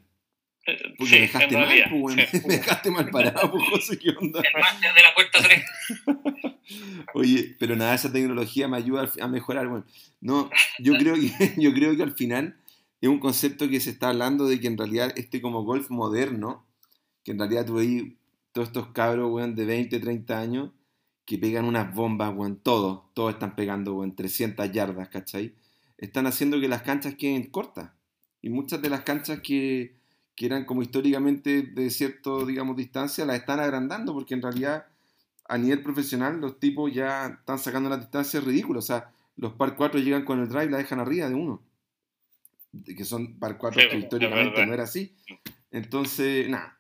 Eh, 0.67 0.95
Porque 0.97 1.13
sí, 1.13 1.21
dejaste 1.21 1.57
mal, 1.57 1.85
pues, 1.91 2.31
sí. 2.31 2.41
Me 2.47 2.57
dejaste 2.57 2.91
mal 2.91 3.11
parado, 3.11 3.51
pues, 3.51 3.65
José, 3.69 3.99
¿qué 3.99 4.11
onda? 4.11 4.41
El 4.41 4.61
máster 4.61 4.95
de 4.95 5.03
la 5.03 5.15
puerta 5.15 5.39
3. 5.43 5.65
Oye, 7.15 7.57
pero 7.59 7.77
nada, 7.77 7.95
esa 7.95 8.13
tecnología 8.13 8.69
me 8.69 8.77
ayuda 8.77 9.11
a 9.21 9.29
mejorar. 9.29 9.69
Bueno, 9.69 9.85
no, 10.21 10.51
yo 10.79 10.95
creo 10.99 11.15
que, 11.15 11.53
yo 11.57 11.73
creo 11.75 11.97
que 11.97 12.03
al 12.03 12.15
final 12.15 12.57
es 13.01 13.09
un 13.09 13.19
concepto 13.19 13.69
que 13.69 13.81
se 13.81 13.91
está 13.91 14.09
hablando 14.09 14.47
de 14.47 14.61
que 14.61 14.67
en 14.67 14.79
realidad 14.79 15.13
este 15.17 15.43
como 15.43 15.65
golf 15.65 15.91
moderno, 15.91 16.67
que 17.25 17.33
en 17.33 17.39
realidad 17.39 17.67
tú 17.67 17.75
veis 17.75 18.15
todos 18.53 18.69
estos 18.69 18.89
cabros, 18.93 19.31
weón, 19.31 19.55
de 19.55 19.67
20, 19.67 19.99
30 19.99 20.39
años, 20.39 20.71
que 21.25 21.39
pegan 21.39 21.65
unas 21.65 21.95
bombas, 21.95 22.35
weón, 22.35 22.57
todos, 22.57 23.03
todos 23.15 23.35
están 23.35 23.57
pegando, 23.57 23.95
weón, 23.95 24.15
300 24.15 24.71
yardas, 24.73 25.09
¿cachai? 25.09 25.55
Están 25.99 26.27
haciendo 26.27 26.61
que 26.61 26.69
las 26.69 26.83
canchas 26.83 27.15
queden 27.15 27.51
cortas. 27.51 27.91
Y 28.43 28.51
muchas 28.51 28.83
de 28.83 28.91
las 28.91 29.03
canchas 29.03 29.41
que, 29.41 29.95
que 30.35 30.47
eran 30.47 30.65
como 30.65 30.83
históricamente 30.83 31.63
de 31.63 31.91
cierto, 31.91 32.45
digamos, 32.45 32.77
distancia, 32.77 33.25
las 33.25 33.37
están 33.37 33.61
agrandando, 33.61 34.13
porque 34.13 34.35
en 34.35 34.43
realidad 34.43 34.87
a 35.47 35.59
nivel 35.59 35.83
profesional 35.83 36.41
los 36.41 36.59
tipos 36.59 36.93
ya 36.93 37.27
están 37.27 37.59
sacando 37.59 37.89
las 37.89 38.01
distancias 38.01 38.45
ridículas. 38.45 38.85
O 38.85 38.87
sea, 38.87 39.11
los 39.37 39.53
par 39.53 39.77
4 39.77 40.01
llegan 40.01 40.25
con 40.25 40.41
el 40.41 40.49
drive 40.49 40.67
y 40.67 40.71
la 40.71 40.79
dejan 40.79 41.01
arriba 41.01 41.29
de 41.29 41.35
uno. 41.35 41.63
Que 42.85 43.05
son 43.05 43.39
par 43.39 43.57
4 43.59 43.81
Sí, 43.81 43.89
que 43.89 43.99
históricamente 43.99 44.67
no 44.67 44.75
era 44.75 44.85
así. 44.85 45.15
Entonces, 45.71 46.49
nada. 46.49 46.79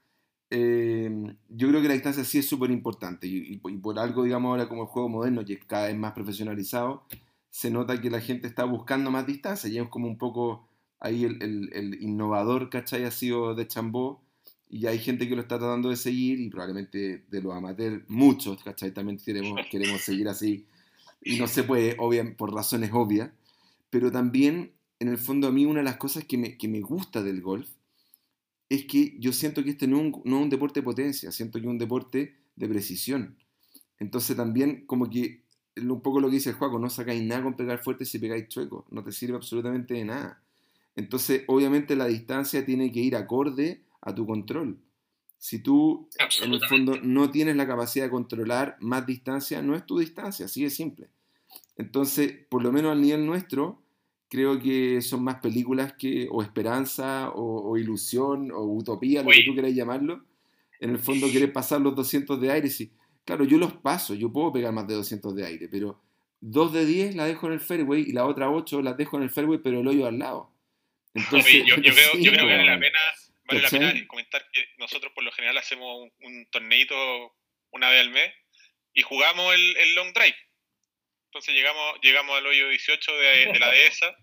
Eh, 0.51 1.35
yo 1.49 1.69
creo 1.69 1.83
que 1.83 1.89
la 1.89 1.95
distancia 1.95 2.25
sí 2.25 2.39
es 2.39 2.49
súper 2.49 2.71
importante. 2.71 3.27
Y, 3.27 3.39
y 3.39 3.61
y 3.69 3.77
por 3.79 3.99
algo, 3.99 4.25
digamos, 4.25 4.51
ahora 4.51 4.69
como 4.69 4.83
el 4.83 4.89
juego 4.89 5.09
moderno 5.09 5.43
y 5.47 5.53
es 5.55 5.65
cada 5.65 5.87
vez 5.89 5.97
más 5.97 6.13
profesionalizado, 6.13 7.05
se 7.51 7.71
nota 7.71 8.01
que 8.01 8.11
la 8.11 8.21
gente 8.21 8.47
está 8.47 8.65
buscando 8.65 9.11
más 9.11 9.27
distancia. 9.27 9.69
Y 9.71 9.79
es 9.79 9.89
como 9.89 10.07
un 10.07 10.19
poco 10.19 10.69
ahí 11.01 11.25
el, 11.25 11.43
el- 11.43 11.71
el 11.73 12.03
innovador, 12.03 12.71
¿cachai? 12.71 13.05
Ha 13.05 13.11
sido 13.11 13.55
de 13.55 13.67
Chambó. 13.67 14.23
Y 14.69 14.87
hay 14.87 14.99
gente 14.99 15.29
que 15.29 15.37
lo 15.37 15.43
está 15.43 15.59
tratando 15.59 15.91
de 15.91 15.97
seguir 15.97 16.41
y 16.41 16.49
probablemente 16.51 17.25
de 17.31 17.43
los 17.43 17.55
amateurs, 17.55 18.03
muchos, 18.09 18.63
¿cachai? 18.65 18.93
También 18.93 19.19
queremos, 19.19 19.61
queremos 19.71 20.01
seguir 20.01 20.29
así. 20.29 20.67
Y 21.23 21.39
no 21.39 21.47
se 21.47 21.63
puede, 21.63 21.97
obvia- 21.99 22.37
por 22.37 22.53
razones 22.53 22.91
obvias. 22.93 23.31
Pero 23.91 24.11
también, 24.11 24.73
en 24.99 25.09
el 25.09 25.19
fondo, 25.19 25.47
a 25.47 25.53
mí 25.53 25.65
una 25.65 25.79
de 25.81 25.85
las 25.85 25.97
cosas 25.99 26.25
que 26.25 26.37
me, 26.39 26.57
que 26.59 26.67
me 26.67 26.81
gusta 26.81 27.23
del 27.23 27.41
golf 27.41 27.69
es 28.69 28.85
que 28.85 29.17
yo 29.19 29.33
siento 29.33 29.63
que 29.63 29.71
este 29.71 29.87
no 29.87 29.97
es, 29.97 30.03
un, 30.03 30.23
no 30.25 30.37
es 30.39 30.43
un 30.45 30.51
deporte 30.51 30.81
de 30.81 30.85
potencia, 30.85 31.33
siento 31.33 31.59
que 31.59 31.67
es 31.67 31.71
un 31.71 31.79
deporte 31.79 32.37
de 32.57 32.69
precisión. 32.69 33.37
Entonces 33.99 34.37
también 34.37 34.87
como 34.87 35.09
que 35.11 35.43
un 35.77 36.01
poco 36.01 36.21
lo 36.21 36.29
que 36.29 36.37
dice 36.37 36.51
el 36.51 36.57
juego, 36.57 36.79
no 36.79 36.89
sacáis 36.89 37.23
nada 37.23 37.43
con 37.43 37.57
pegar 37.57 37.83
fuerte 37.83 38.05
si 38.05 38.19
pegáis 38.19 38.49
chueco, 38.49 38.87
no 38.91 39.03
te 39.03 39.13
sirve 39.13 39.37
absolutamente 39.37 39.95
de 39.95 40.05
nada. 40.05 40.43
Entonces 40.97 41.43
obviamente 41.49 41.97
la 41.97 42.07
distancia 42.07 42.65
tiene 42.65 42.93
que 42.93 43.01
ir 43.01 43.17
acorde 43.17 43.83
a 44.01 44.15
tu 44.15 44.27
control. 44.27 44.79
Si 45.39 45.59
tú 45.59 46.09
en 46.43 46.53
el 46.55 46.65
fondo 46.65 46.99
no 47.03 47.31
tienes 47.31 47.57
la 47.57 47.67
capacidad 47.67 48.07
de 48.07 48.11
controlar 48.11 48.77
más 48.81 49.05
distancia, 49.05 49.61
no 49.61 49.75
es 49.75 49.85
tu 49.85 49.99
distancia, 49.99 50.47
así 50.47 50.63
de 50.63 50.71
simple. 50.71 51.11
Entonces, 51.77 52.33
por 52.49 52.63
lo 52.63 52.73
menos 52.73 52.93
al 52.93 53.03
nivel 53.03 53.27
nuestro, 53.27 53.83
creo 54.35 54.61
que 54.61 55.01
son 55.01 55.23
más 55.23 55.37
películas 55.37 55.93
que, 55.93 56.27
o 56.29 56.43
esperanza, 56.43 57.31
o, 57.31 57.71
o 57.71 57.79
ilusión, 57.79 58.51
o 58.51 58.63
utopía, 58.63 59.23
lo 59.23 59.31
que 59.31 59.45
tú 59.45 59.53
quieras 59.53 59.73
llamarlo. 59.73 60.25
En 60.81 60.91
el 60.91 60.99
fondo 60.99 61.29
quieres 61.29 61.51
pasar 61.53 61.81
los 61.81 61.95
200 61.95 62.41
de 62.41 62.51
aire, 62.51 62.69
sí. 62.69 62.91
Claro, 63.25 63.45
yo 63.45 63.59
los 63.59 63.75
paso, 63.75 64.13
yo 64.15 64.33
puedo 64.33 64.53
pegar 64.53 64.73
más 64.73 64.89
de 64.89 64.95
200 64.95 65.37
de 65.37 65.47
aire, 65.47 65.69
pero 65.71 66.03
dos 66.41 66.73
de 66.73 66.85
10 66.85 67.15
la 67.15 67.27
dejo 67.27 67.47
en 67.47 67.53
el 67.53 67.61
fairway 67.61 68.03
y 68.03 68.13
la 68.13 68.27
otra 68.27 68.51
8 68.51 68.83
las 68.83 68.97
dejo 68.97 69.17
en 69.19 69.23
el 69.23 69.31
fairway, 69.31 69.61
pero 69.63 69.81
el 69.81 69.87
hoyo 69.87 70.07
al 70.07 70.19
lado. 70.19 70.51
Entonces, 71.15 71.55
Oye, 71.55 71.65
yo, 71.65 71.77
yo 71.77 71.93
creo, 71.95 72.13
sí, 72.15 72.25
yo 72.25 72.33
creo 72.33 72.49
que 72.49 72.57
vale 72.57 72.67
la 72.67 72.81
pena, 72.81 72.99
vale 73.45 73.63
la 73.63 73.71
pena 73.71 74.07
comentar 74.09 74.45
que 74.53 74.67
nosotros 74.79 75.13
por 75.15 75.23
lo 75.23 75.31
general 75.31 75.57
hacemos 75.59 75.97
un, 75.97 76.13
un 76.27 76.47
torneito 76.51 76.97
una 77.71 77.89
vez 77.89 78.01
al 78.01 78.11
mes 78.11 78.33
y 78.95 79.03
jugamos 79.03 79.55
el, 79.55 79.77
el 79.77 79.95
long 79.95 80.13
drive. 80.13 80.37
Entonces 81.27 81.55
llegamos, 81.55 82.01
llegamos 82.03 82.37
al 82.37 82.47
hoyo 82.47 82.69
18 82.69 83.13
de, 83.13 83.53
de 83.53 83.59
la 83.61 83.71
dehesa 83.71 84.15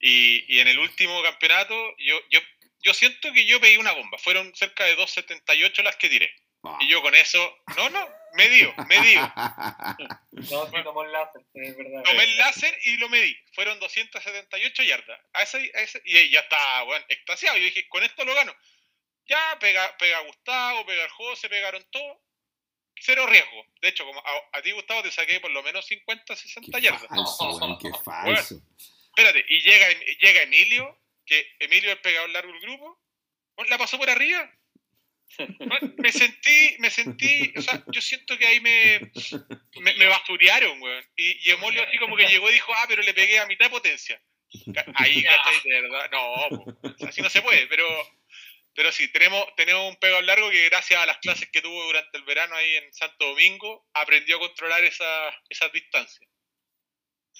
y, 0.00 0.44
y 0.56 0.60
en 0.60 0.68
el 0.68 0.78
último 0.78 1.22
campeonato 1.22 1.74
yo, 1.98 2.20
yo, 2.30 2.40
yo 2.82 2.94
siento 2.94 3.32
que 3.32 3.46
yo 3.46 3.60
pegué 3.60 3.78
una 3.78 3.92
bomba. 3.92 4.18
Fueron 4.18 4.54
cerca 4.54 4.84
de 4.84 4.96
2.78 4.96 5.82
las 5.82 5.96
que 5.96 6.08
tiré. 6.08 6.34
Y 6.80 6.88
yo 6.88 7.00
con 7.02 7.14
eso, 7.14 7.56
no, 7.76 7.88
no, 7.90 8.06
medio, 8.34 8.74
medio. 8.88 9.20
No, 10.50 10.66
sí, 10.70 10.76
tomó 10.84 11.02
el 11.02 11.12
láser, 11.12 11.40
sí, 11.52 11.60
es 11.62 11.76
verdad. 11.76 12.02
Tomé 12.04 12.24
el 12.24 12.36
láser 12.36 12.76
y 12.84 12.96
lo 12.98 13.08
medí. 13.08 13.36
Fueron 13.54 13.78
278 13.80 14.82
yardas. 14.82 15.20
A 15.32 15.42
ese, 15.42 15.58
a 15.74 15.80
ese- 15.80 16.02
y 16.04 16.30
ya 16.30 16.40
estaba, 16.40 16.82
bueno, 16.84 17.04
extasiado. 17.08 17.56
Yo 17.56 17.64
dije, 17.64 17.88
con 17.88 18.02
esto 18.02 18.24
lo 18.24 18.34
gano. 18.34 18.54
Ya 19.26 19.56
pega, 19.60 19.96
pega 19.98 20.20
Gustavo, 20.20 20.84
pega 20.86 21.04
el 21.04 21.10
José, 21.10 21.48
pegaron 21.48 21.84
todo. 21.90 22.22
Cero 23.00 23.26
riesgo. 23.26 23.64
De 23.80 23.88
hecho, 23.88 24.04
como 24.04 24.20
a, 24.20 24.58
a 24.58 24.62
ti, 24.62 24.70
Gustavo, 24.72 25.02
te 25.02 25.10
saqué 25.12 25.40
por 25.40 25.50
lo 25.50 25.62
menos 25.62 25.86
50, 25.86 26.36
60 26.36 26.70
Qué 26.78 26.84
yardas. 26.84 27.06
falso, 27.08 27.50
weón, 27.56 27.78
qué 27.78 27.90
falso. 28.04 28.60
Espérate, 29.18 29.44
y 29.48 29.60
llega, 29.62 29.88
llega 30.20 30.42
Emilio, 30.42 30.96
que 31.26 31.44
Emilio 31.58 31.90
es 31.90 31.96
el 31.96 32.02
pegador 32.02 32.30
largo 32.30 32.52
del 32.52 32.60
grupo. 32.60 33.02
bueno, 33.56 33.68
La 33.68 33.76
pasó 33.76 33.98
por 33.98 34.08
arriba. 34.08 34.48
Me 35.98 36.12
sentí, 36.12 36.76
me 36.78 36.88
sentí, 36.88 37.52
o 37.56 37.60
sea, 37.60 37.82
yo 37.88 38.00
siento 38.00 38.38
que 38.38 38.46
ahí 38.46 38.60
me, 38.60 39.10
me, 39.80 39.94
me 39.94 40.06
basurearon, 40.06 40.80
weón. 40.80 41.04
Y, 41.16 41.48
y 41.48 41.50
Emolio 41.50 41.82
así 41.82 41.98
como 41.98 42.16
que 42.16 42.28
llegó 42.28 42.48
y 42.48 42.54
dijo, 42.54 42.72
ah, 42.74 42.86
pero 42.88 43.02
le 43.02 43.12
pegué 43.12 43.38
a 43.40 43.46
mitad 43.46 43.66
de 43.66 43.70
potencia. 43.70 44.22
Ahí, 44.94 45.22
¿cachai? 45.24 45.60
De 45.64 45.82
verdad, 45.82 46.10
no, 46.12 46.48
po, 46.48 47.06
así 47.06 47.20
no 47.20 47.28
se 47.28 47.42
puede, 47.42 47.66
pero, 47.66 47.86
pero 48.72 48.90
sí, 48.92 49.08
tenemos, 49.08 49.44
tenemos 49.56 49.90
un 49.90 49.96
pegador 49.96 50.24
largo 50.24 50.50
que 50.50 50.68
gracias 50.70 51.00
a 51.00 51.06
las 51.06 51.18
clases 51.18 51.50
que 51.50 51.60
tuvo 51.60 51.84
durante 51.84 52.16
el 52.16 52.24
verano 52.24 52.54
ahí 52.54 52.76
en 52.76 52.94
Santo 52.94 53.26
Domingo, 53.26 53.86
aprendió 53.94 54.36
a 54.36 54.40
controlar 54.40 54.84
esas 54.84 55.34
esas 55.50 55.72
distancias. 55.72 56.30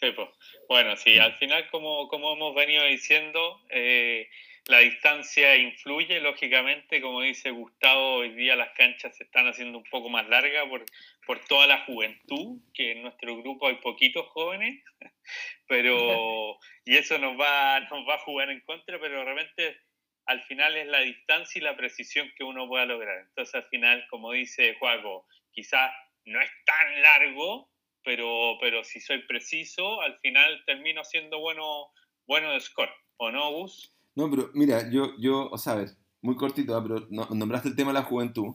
Sí, 0.01 0.13
pues. 0.13 0.29
Bueno, 0.69 0.97
sí, 0.97 1.19
al 1.19 1.35
final, 1.39 1.69
como, 1.71 2.07
como 2.09 2.33
hemos 2.35 2.55
venido 2.55 2.85
diciendo, 2.85 3.61
eh, 3.71 4.29
la 4.67 4.79
distancia 4.79 5.57
influye, 5.57 6.21
lógicamente, 6.21 7.01
como 7.01 7.23
dice 7.23 7.51
Gustavo, 7.51 8.17
hoy 8.17 8.31
día 8.35 8.55
las 8.55 8.71
canchas 8.75 9.17
se 9.17 9.25
están 9.25 9.49
haciendo 9.49 9.79
un 9.79 9.85
poco 9.85 10.09
más 10.09 10.29
largas 10.29 10.67
por, 10.69 10.85
por 11.27 11.41
toda 11.47 11.67
la 11.67 11.85
juventud, 11.85 12.61
que 12.75 12.93
en 12.93 13.03
nuestro 13.03 13.37
grupo 13.39 13.67
hay 13.67 13.77
poquitos 13.77 14.27
jóvenes, 14.29 14.85
pero 15.67 16.59
y 16.85 16.97
eso 16.97 17.19
nos 17.19 17.41
va, 17.41 17.81
nos 17.81 18.07
va 18.07 18.15
a 18.15 18.19
jugar 18.19 18.51
en 18.51 18.61
contra, 18.61 19.01
pero 19.01 19.25
realmente 19.25 19.81
al 20.27 20.43
final 20.43 20.77
es 20.77 20.87
la 20.87 21.01
distancia 21.01 21.59
y 21.59 21.63
la 21.63 21.77
precisión 21.77 22.31
que 22.37 22.45
uno 22.45 22.69
pueda 22.69 22.85
lograr. 22.85 23.19
Entonces 23.21 23.55
al 23.57 23.65
final, 23.65 24.07
como 24.11 24.31
dice 24.31 24.77
Juaco, 24.79 25.27
quizás 25.51 25.91
no 26.25 26.41
es 26.41 26.51
tan 26.67 27.03
largo, 27.03 27.69
pero, 28.09 28.57
pero 28.59 28.83
si 28.85 29.01
soy 29.01 29.19
preciso, 29.29 30.01
al 30.01 30.19
final 30.21 30.63
termino 30.65 31.05
siendo 31.05 31.41
bueno, 31.41 31.89
bueno 32.27 32.51
de 32.53 32.61
score, 32.61 32.89
¿o 33.19 33.31
no, 33.31 33.53
Gus? 33.53 33.93
No, 34.15 34.31
pero 34.31 34.51
mira, 34.55 34.91
yo, 34.91 35.13
yo, 35.19 35.51
o 35.51 35.59
sea, 35.59 35.75
a 35.75 35.77
ver, 35.77 35.89
muy 36.23 36.35
cortito, 36.35 36.75
¿ah? 36.75 36.83
pero 36.83 37.07
no- 37.11 37.29
nombraste 37.35 37.69
el 37.69 37.77
tema 37.77 37.91
de 37.93 37.99
la 37.99 38.05
juventud, 38.07 38.55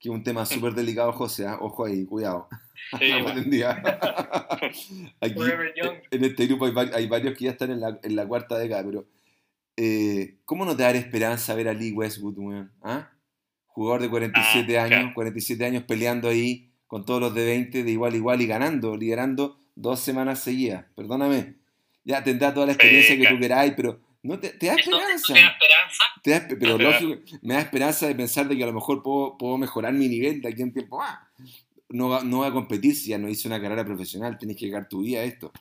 que 0.00 0.08
es 0.08 0.12
un 0.14 0.24
tema 0.24 0.44
súper 0.44 0.72
delicado, 0.74 1.12
José, 1.12 1.46
¿ah? 1.46 1.58
ojo 1.60 1.84
ahí, 1.84 2.04
cuidado. 2.04 2.48
Sí, 2.98 3.12
pretendía. 3.24 3.80
Aquí, 5.20 5.34
young. 5.76 5.96
en 6.10 6.24
este 6.24 6.46
grupo 6.46 6.64
hay, 6.66 6.72
va- 6.72 6.90
hay 6.96 7.06
varios 7.06 7.36
que 7.38 7.44
ya 7.44 7.52
están 7.52 7.70
en 7.70 7.80
la, 7.80 7.96
en 8.02 8.16
la 8.16 8.26
cuarta 8.26 8.58
década, 8.58 8.82
pero 8.84 9.06
eh, 9.76 10.38
¿cómo 10.44 10.64
no 10.64 10.76
te 10.76 10.82
da 10.82 10.90
esperanza 10.90 11.54
ver 11.54 11.68
a 11.68 11.72
Lee 11.74 11.92
Westwood, 11.92 12.38
weón? 12.38 12.72
¿Ah? 12.82 13.12
Jugador 13.66 14.02
de 14.02 14.10
47 14.10 14.78
Ah, 14.78 14.82
años, 14.84 14.98
claro. 14.98 15.14
47 15.14 15.64
años 15.64 15.84
peleando 15.84 16.28
ahí 16.28 16.69
con 16.90 17.04
todos 17.04 17.20
los 17.20 17.32
de 17.32 17.44
20 17.44 17.84
de 17.84 17.90
igual 17.92 18.14
a 18.14 18.16
igual 18.16 18.40
y 18.42 18.48
ganando, 18.48 18.96
liderando 18.96 19.60
dos 19.76 20.00
semanas 20.00 20.40
seguidas. 20.40 20.86
Perdóname. 20.96 21.54
Ya 22.04 22.24
tendrá 22.24 22.52
toda 22.52 22.66
la 22.66 22.72
experiencia 22.72 23.16
que 23.16 23.28
tú 23.28 23.38
queráis, 23.38 23.74
pero 23.76 24.00
no 24.24 24.40
te, 24.40 24.48
te 24.50 24.66
da 24.66 24.74
esperanza. 24.74 25.28
no 25.28 25.34
te 25.34 25.40
da 25.40 25.50
esperanza. 25.52 26.04
Te 26.24 26.30
da 26.32 26.36
espe- 26.48 26.56
pero 26.58 26.76
da- 26.78 26.84
lógico, 26.84 27.22
me 27.42 27.54
da 27.54 27.60
esperanza 27.60 28.08
de 28.08 28.14
pensar 28.16 28.48
de 28.48 28.56
que 28.56 28.64
a 28.64 28.66
lo 28.66 28.72
mejor 28.72 29.04
puedo, 29.04 29.38
puedo 29.38 29.56
mejorar 29.56 29.92
mi 29.92 30.08
nivel 30.08 30.40
de 30.40 30.48
aquí 30.48 30.62
en 30.62 30.72
tiempo. 30.72 31.00
Ah, 31.00 31.28
no, 31.90 32.22
no 32.24 32.38
voy 32.38 32.48
a 32.48 32.52
competir 32.52 32.96
si 32.96 33.10
ya 33.10 33.18
no 33.18 33.28
hice 33.28 33.46
una 33.46 33.60
carrera 33.62 33.84
profesional, 33.84 34.36
tenés 34.36 34.56
que 34.56 34.66
llegar 34.66 34.88
tu 34.88 35.02
vida 35.02 35.20
a 35.20 35.24
esto. 35.24 35.52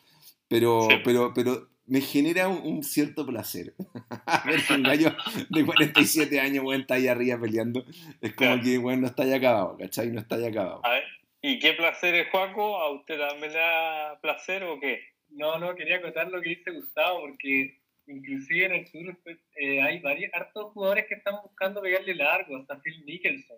Pero, 0.48 0.88
Sí. 0.89 0.96
pero, 1.04 1.32
pero 1.36 1.70
me 1.86 2.02
genera 2.02 2.48
un, 2.48 2.62
un 2.65 2.84
cierto 2.84 3.26
placer. 3.26 3.76
Ver 4.46 4.62
un 4.76 4.84
gallo 4.84 5.15
de 5.50 5.65
47 5.65 6.39
años, 6.39 6.63
weón, 6.65 6.82
está 6.82 6.96
ahí 6.96 7.08
arriba 7.08 7.39
peleando. 7.39 7.86
Es 8.22 8.34
como 8.34 8.50
Claro. 8.52 8.63
que, 8.63 8.78
weón, 8.80 9.02
no 9.02 9.08
está 9.08 9.26
ya 9.26 9.36
acabado, 9.38 9.78
¿cachai? 9.78 10.10
No 10.12 10.20
está 10.22 10.39
ya 10.39 10.48
acabado. 10.48 10.82
A 10.86 10.89
ver, 10.89 11.04
¿y 11.41 11.60
qué 11.60 11.73
placer 11.73 12.15
es, 12.15 12.30
Juaco? 12.30 12.78
¿A 12.78 12.91
usted 12.91 13.17
también 13.17 13.54
le 13.54 13.60
da 13.60 14.19
placer 14.21 14.63
o 14.63 14.80
qué? 14.80 15.02
No, 15.30 15.60
no, 15.60 15.75
quería 15.75 15.97
acotar 15.97 16.30
lo 16.30 16.41
que 16.41 16.49
dice 16.49 16.71
Gustavo, 16.71 17.21
porque 17.21 17.80
inclusive 18.08 18.65
en 18.65 18.71
el 18.73 18.88
sur 18.88 19.17
pues, 19.23 19.38
eh, 19.56 19.82
hay 19.82 19.99
varios, 19.99 20.34
hartos 20.34 20.73
jugadores 20.73 21.06
que 21.08 21.15
están 21.15 21.36
buscando 21.43 21.82
pegarle 21.82 22.15
largo, 22.15 22.58
hasta 22.58 22.80
Phil 22.82 23.04
Mickelson. 23.06 23.58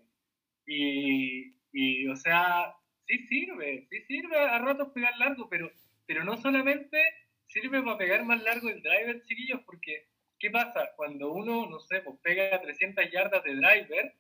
Y, 0.66 1.56
y, 1.72 2.08
o 2.08 2.16
sea, 2.16 2.76
sí 3.08 3.26
sirve, 3.28 3.88
sí 3.90 4.02
sirve 4.08 4.38
a 4.38 4.60
ratos 4.60 4.90
pegar 4.94 5.18
largo, 5.18 5.50
pero, 5.50 5.72
pero 6.06 6.24
no 6.24 6.38
solamente 6.38 7.02
sirve 7.48 7.82
para 7.82 7.98
pegar 7.98 8.24
más 8.26 8.42
largo 8.44 8.70
el 8.70 8.82
driver, 8.82 9.22
chiquillos, 9.24 9.62
porque 9.66 10.08
¿qué 10.40 10.50
pasa? 10.50 10.92
Cuando 10.96 11.32
uno, 11.32 11.68
no 11.68 11.80
sé, 11.80 12.02
pues 12.02 12.18
pega 12.24 12.62
300 12.62 13.12
yardas 13.12 13.44
de 13.44 13.56
driver, 13.56 14.14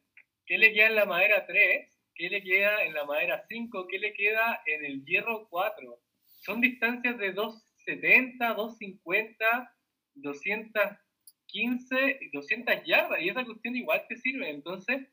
¿qué 0.45 0.57
le 0.57 0.73
queda 0.73 0.87
en 0.87 0.95
la 0.95 1.05
madera 1.05 1.45
3? 1.45 2.00
¿Qué 2.15 2.29
le 2.29 2.43
queda 2.43 2.83
en 2.83 2.93
la 2.93 3.05
madera 3.05 3.43
5? 3.47 3.87
¿Qué 3.87 3.99
le 3.99 4.13
queda 4.13 4.61
en 4.65 4.85
el 4.85 5.05
hierro 5.05 5.47
4? 5.49 5.99
Son 6.41 6.61
distancias 6.61 7.17
de 7.17 7.33
270, 7.33 8.53
250, 8.53 9.75
215 10.15 12.19
y 12.21 12.31
200 12.31 12.83
yardas, 12.85 13.21
y 13.21 13.29
esa 13.29 13.45
cuestión 13.45 13.75
igual 13.75 14.05
te 14.07 14.17
sirve. 14.17 14.49
Entonces, 14.49 15.07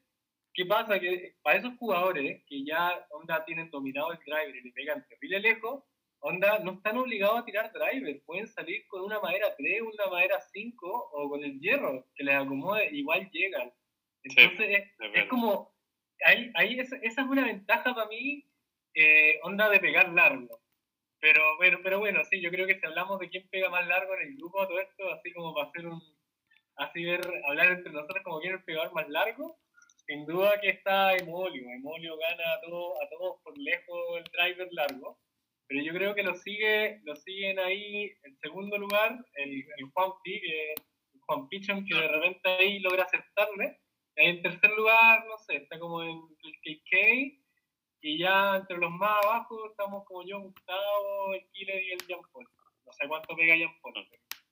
¿qué 0.54 0.66
pasa? 0.66 0.98
Que 0.98 1.36
para 1.42 1.58
esos 1.58 1.76
jugadores 1.78 2.42
que 2.46 2.64
ya 2.64 3.06
onda 3.10 3.44
tienen 3.44 3.70
dominado 3.70 4.12
el 4.12 4.18
driver 4.18 4.56
y 4.56 4.62
le 4.62 4.72
pegan 4.72 5.06
terrible 5.08 5.40
lejos, 5.40 5.84
onda 6.20 6.58
no 6.60 6.72
están 6.72 6.98
obligados 6.98 7.38
a 7.38 7.44
tirar 7.44 7.72
driver, 7.72 8.20
pueden 8.24 8.48
salir 8.48 8.86
con 8.88 9.02
una 9.02 9.20
madera 9.20 9.54
3, 9.56 9.82
una 9.82 10.06
madera 10.10 10.40
5 10.52 11.10
o 11.12 11.28
con 11.28 11.44
el 11.44 11.60
hierro 11.60 12.08
que 12.14 12.24
les 12.24 12.34
acomode, 12.34 12.90
igual 12.92 13.30
llegan. 13.30 13.72
Entonces, 14.24 14.60
es, 14.60 14.84
es 14.98 15.14
es 15.14 15.24
como, 15.26 15.72
ahí, 16.24 16.50
ahí 16.54 16.80
esa, 16.80 16.96
esa 17.02 17.22
es 17.22 17.28
una 17.28 17.44
ventaja 17.44 17.94
para 17.94 18.08
mí, 18.08 18.44
eh, 18.94 19.38
onda 19.42 19.68
de 19.68 19.80
pegar 19.80 20.08
largo. 20.12 20.60
Pero 21.20 21.56
bueno, 21.56 21.78
pero 21.82 21.98
bueno, 21.98 22.24
sí, 22.30 22.40
yo 22.40 22.50
creo 22.50 22.66
que 22.66 22.78
si 22.78 22.86
hablamos 22.86 23.18
de 23.18 23.28
quién 23.28 23.48
pega 23.48 23.68
más 23.68 23.86
largo 23.86 24.14
en 24.14 24.28
el 24.28 24.36
grupo, 24.36 24.66
todo 24.66 24.78
esto, 24.78 25.10
así 25.12 25.32
como 25.32 25.54
para 25.54 25.68
hacer 25.68 25.86
un, 25.86 26.00
así 26.76 27.04
ver, 27.04 27.20
hablar 27.48 27.72
entre 27.72 27.92
nosotros 27.92 28.22
como 28.24 28.40
quién 28.40 28.54
es 28.54 28.64
pegador 28.64 28.92
más 28.94 29.08
largo, 29.08 29.58
sin 30.06 30.24
duda 30.26 30.60
que 30.60 30.70
está 30.70 31.14
Emolio. 31.16 31.68
Emolio 31.70 32.16
gana 32.16 32.54
a 32.54 32.60
todos, 32.62 32.98
a 33.02 33.08
todos 33.10 33.40
por 33.42 33.58
lejos 33.58 33.98
el 34.16 34.24
driver 34.24 34.68
largo. 34.72 35.18
Pero 35.66 35.82
yo 35.82 35.92
creo 35.92 36.14
que 36.14 36.22
lo 36.22 36.34
sigue, 36.34 37.00
lo 37.04 37.14
siguen 37.14 37.58
ahí 37.58 38.10
en 38.22 38.38
segundo 38.38 38.78
lugar 38.78 39.18
el, 39.34 39.50
el 39.52 39.84
Juan 39.92 40.12
Pi, 40.24 40.40
Juan 41.26 41.46
Pichon, 41.48 41.84
que 41.84 41.94
de 41.94 42.08
repente 42.08 42.48
ahí 42.48 42.78
logra 42.78 43.02
aceptarle. 43.02 43.78
En 44.20 44.42
tercer 44.42 44.70
lugar, 44.72 45.24
no 45.28 45.38
sé, 45.38 45.56
está 45.56 45.78
como 45.78 46.02
en 46.02 46.20
el 46.42 46.52
KK. 46.60 47.38
Y 48.00 48.18
ya 48.18 48.56
entre 48.56 48.76
los 48.78 48.90
más 48.90 49.24
abajo 49.24 49.70
estamos 49.70 50.04
como 50.04 50.24
yo, 50.26 50.40
Gustavo, 50.40 51.34
el 51.34 51.46
Killer 51.52 51.82
y 51.82 51.92
el 51.92 52.06
Jean 52.06 52.20
Paul. 52.32 52.46
No 52.86 52.92
sé 52.92 53.06
cuánto 53.08 53.36
pega 53.36 53.56
Jean 53.56 53.70
Paul. 53.80 53.94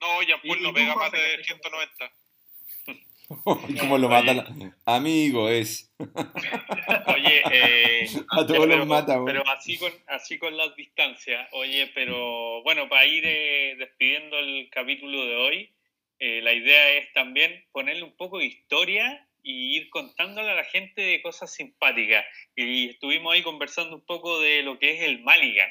No, 0.00 0.22
Jean 0.22 0.40
Paul 0.46 0.62
no 0.62 0.72
pega 0.72 0.94
más 0.94 1.11
de 1.12 1.18
¿qué 1.38 1.44
190. 1.44 2.12
Y 3.68 3.74
como 3.76 3.98
lo 3.98 4.09
mata 4.09 4.35
la- 4.35 4.76
Amigo, 4.85 5.48
es. 5.48 5.92
Oye, 5.98 7.42
eh, 7.50 8.09
A 8.31 8.46
todos 8.46 8.68
los 8.68 8.87
mata, 8.87 9.20
pero 9.24 9.42
así 9.48 9.76
con 9.79 9.90
así 10.07 10.38
con 10.38 10.57
las 10.57 10.76
distancias. 10.76 11.48
Oye, 11.50 11.90
pero 11.92 12.62
bueno, 12.62 12.88
para 12.88 13.05
ir 13.05 13.24
eh, 13.26 13.74
despidiendo 13.79 14.38
el 14.38 14.70
capítulo 14.70 15.24
de 15.26 15.35
hoy, 15.35 15.74
eh, 16.20 16.40
la 16.40 16.52
idea 16.52 16.90
es 16.98 17.12
también 17.14 17.64
ponerle 17.72 18.05
un 18.05 18.16
poco 18.16 18.38
de 18.38 18.44
historia 18.44 19.25
y 19.48 19.76
ir 19.76 19.90
contándole 19.90 20.50
a 20.50 20.54
la 20.54 20.64
gente 20.64 21.00
de 21.00 21.22
cosas 21.22 21.54
simpáticas. 21.54 22.26
Y 22.56 22.90
estuvimos 22.90 23.32
ahí 23.32 23.42
conversando 23.44 23.94
un 23.94 24.04
poco 24.04 24.40
de 24.40 24.64
lo 24.64 24.76
que 24.76 24.90
es 24.90 25.02
el 25.02 25.22
Maligan. 25.22 25.70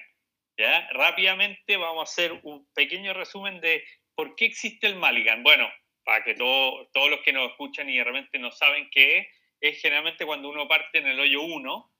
¿ya? 0.57 0.87
Rápidamente 0.93 1.75
vamos 1.75 1.99
a 1.99 2.03
hacer 2.11 2.39
un 2.43 2.65
pequeño 2.73 3.13
resumen 3.13 3.59
de 3.59 3.83
por 4.15 4.35
qué 4.35 4.45
existe 4.45 4.87
el 4.87 4.95
Maligan. 4.95 5.43
Bueno, 5.43 5.69
para 6.05 6.23
que 6.23 6.35
todo- 6.35 6.87
todos 6.93 7.09
los 7.09 7.19
que 7.19 7.33
nos 7.33 7.51
escuchan 7.51 7.89
y 7.89 7.97
de 7.97 8.05
repente 8.05 8.39
no 8.39 8.49
saben 8.49 8.89
qué 8.91 9.17
es, 9.17 9.27
es 9.59 9.81
generalmente 9.81 10.25
cuando 10.25 10.47
uno 10.49 10.69
parte 10.69 10.99
en 10.99 11.07
el 11.07 11.19
hoyo 11.19 11.41
1 11.41 11.91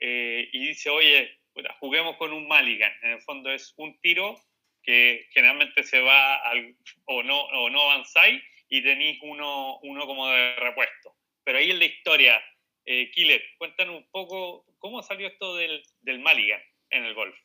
eh, 0.00 0.48
y 0.52 0.66
dice, 0.66 0.90
oye, 0.90 1.38
juguemos 1.78 2.16
con 2.16 2.32
un 2.32 2.48
Maligan. 2.48 2.92
En 3.02 3.12
el 3.12 3.20
fondo 3.20 3.52
es 3.52 3.72
un 3.76 4.00
tiro 4.00 4.36
que 4.82 5.28
generalmente 5.30 5.84
se 5.84 6.00
va 6.00 6.36
al, 6.42 6.74
o, 7.04 7.22
no, 7.22 7.40
o 7.40 7.70
no 7.70 7.82
avanzáis 7.82 8.42
y 8.68 8.82
tenéis 8.82 9.18
uno, 9.22 9.78
uno 9.82 10.06
como 10.06 10.28
de 10.28 10.56
repuesto. 10.56 11.14
Pero 11.44 11.58
ahí 11.58 11.70
en 11.70 11.78
la 11.78 11.84
historia, 11.86 12.44
eh, 12.84 13.10
Killer, 13.12 13.42
cuéntanos 13.58 13.96
un 13.96 14.10
poco 14.10 14.64
cómo 14.78 15.02
salió 15.02 15.28
esto 15.28 15.56
del, 15.56 15.82
del 16.00 16.18
Maligan 16.20 16.62
en 16.90 17.04
el 17.04 17.14
golf. 17.14 17.36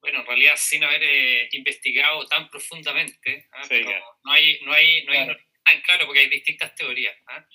Bueno, 0.00 0.20
en 0.20 0.26
realidad 0.26 0.54
sin 0.56 0.84
haber 0.84 1.02
eh, 1.02 1.48
investigado 1.52 2.26
tan 2.26 2.50
profundamente, 2.50 3.48
¿ah? 3.52 3.62
Sí, 3.62 3.68
Pero 3.70 3.86
claro. 3.86 4.04
no 4.24 4.32
hay, 4.32 4.60
no 4.62 4.72
hay, 4.72 5.04
no 5.04 5.12
hay 5.12 5.24
Claro. 5.24 5.40
tan 5.64 5.80
claro 5.82 6.06
porque 6.06 6.20
hay 6.20 6.28
distintas 6.28 6.74
teorías. 6.74 7.16
¿ah? 7.28 7.46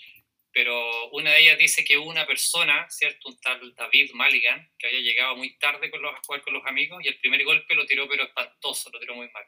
Pero 0.51 1.09
una 1.11 1.31
de 1.31 1.41
ellas 1.41 1.57
dice 1.59 1.83
que 1.83 1.97
una 1.97 2.25
persona, 2.25 2.89
¿cierto? 2.89 3.29
Un 3.29 3.39
tal 3.39 3.75
David 3.75 4.11
Maligan, 4.13 4.71
que 4.79 4.87
había 4.87 4.99
llegado 5.01 5.35
muy 5.35 5.57
tarde 5.59 5.91
con 5.91 6.01
los, 6.01 6.11
a 6.13 6.21
jugar 6.25 6.41
con 6.41 6.53
los 6.55 6.65
amigos 6.65 7.03
y 7.05 7.07
el 7.07 7.19
primer 7.19 7.43
golpe 7.43 7.75
lo 7.75 7.85
tiró 7.85 8.09
pero 8.09 8.23
espantoso, 8.23 8.89
lo 8.91 8.99
tiró 8.99 9.13
muy 9.13 9.29
mal. 9.29 9.45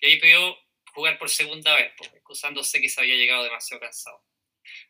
Y 0.00 0.06
ahí 0.06 0.16
pidió 0.18 0.58
jugar 0.94 1.18
por 1.18 1.28
segunda 1.28 1.76
vez, 1.76 1.92
pues, 1.98 2.10
excusándose 2.14 2.80
que 2.80 2.88
se 2.88 3.00
había 3.02 3.16
llegado 3.16 3.44
demasiado 3.44 3.80
cansado. 3.80 4.24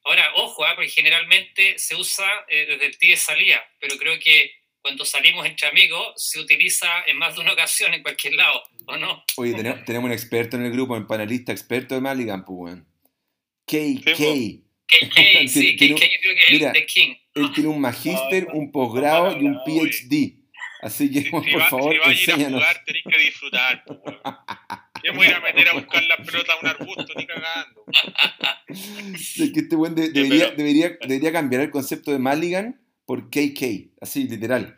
Ahora, 0.04 0.32
ojo, 0.36 0.64
¿ah? 0.64 0.72
porque 0.74 0.90
generalmente 0.90 1.78
se 1.78 1.94
usa 1.96 2.28
eh, 2.48 2.66
desde 2.68 2.86
el 2.86 2.98
tee 2.98 3.10
de 3.10 3.16
salida, 3.16 3.62
pero 3.78 3.96
creo 3.96 4.18
que 4.18 4.52
cuando 4.82 5.04
salimos 5.04 5.44
entre 5.46 5.68
amigos 5.68 6.14
se 6.16 6.40
utiliza 6.40 6.88
en 7.06 7.18
más 7.18 7.34
de 7.34 7.42
una 7.42 7.52
ocasión 7.52 7.92
en 7.92 8.02
cualquier 8.02 8.34
lado, 8.34 8.62
¿o 8.86 8.96
no? 8.96 9.24
Oye, 9.36 9.52
tenemos, 9.54 9.84
tenemos 9.84 10.06
un 10.08 10.12
experto 10.12 10.56
en 10.56 10.64
el 10.64 10.72
grupo, 10.72 10.94
un 10.94 11.06
panelista 11.06 11.52
experto 11.52 11.94
de 11.94 12.00
Maligan, 12.00 12.44
pues, 12.44 12.56
weón. 12.74 12.86
KK. 13.66 14.16
Sí, 14.16 14.64
KK, 14.86 15.48
sí, 15.48 15.76
KK, 15.76 15.82
yo 15.86 15.94
creo 15.96 16.34
que 16.34 16.44
es 16.46 16.50
mira, 16.50 16.70
el 16.72 16.86
King. 16.86 17.14
Él 17.34 17.52
tiene 17.54 17.68
un 17.68 17.80
magíster, 17.80 18.48
un 18.52 18.72
posgrado 18.72 19.38
y 19.40 19.44
un 19.44 19.58
PhD. 19.64 20.40
Así 20.82 21.12
que, 21.12 21.22
Si, 21.22 21.30
por 21.30 21.44
si 21.44 21.52
va- 21.54 21.68
favor, 21.68 21.92
si 21.92 21.98
va 21.98 22.06
a 22.06 22.08
ir 22.12 22.16
a 22.18 22.20
enséñanos. 22.20 22.60
jugar, 22.62 22.82
tenéis 22.86 23.04
que 23.10 23.18
disfrutar. 23.18 23.84
po, 23.84 23.92
weón. 23.94 24.20
Yo 25.04 25.12
me 25.12 25.18
voy 25.18 25.26
a 25.26 25.30
ir 25.30 25.36
a 25.36 25.40
meter 25.40 25.68
a 25.68 25.72
buscar 25.74 26.02
la 26.04 26.16
pelota 26.18 26.52
a 26.54 26.56
un 26.58 26.66
arbusto, 26.66 27.06
ni 27.16 27.26
cagando. 27.26 27.84
Es 28.72 29.50
que 29.52 29.60
este 29.60 29.76
buen 29.76 29.94
de- 29.94 30.10
debería, 30.10 30.46
pero- 30.46 30.56
debería, 30.56 30.98
debería 31.06 31.32
cambiar 31.32 31.62
el 31.62 31.70
concepto 31.70 32.10
de 32.12 32.18
Maligan 32.18 32.80
por 33.06 33.30
KK. 33.30 33.90
Así, 34.00 34.28
literal. 34.28 34.76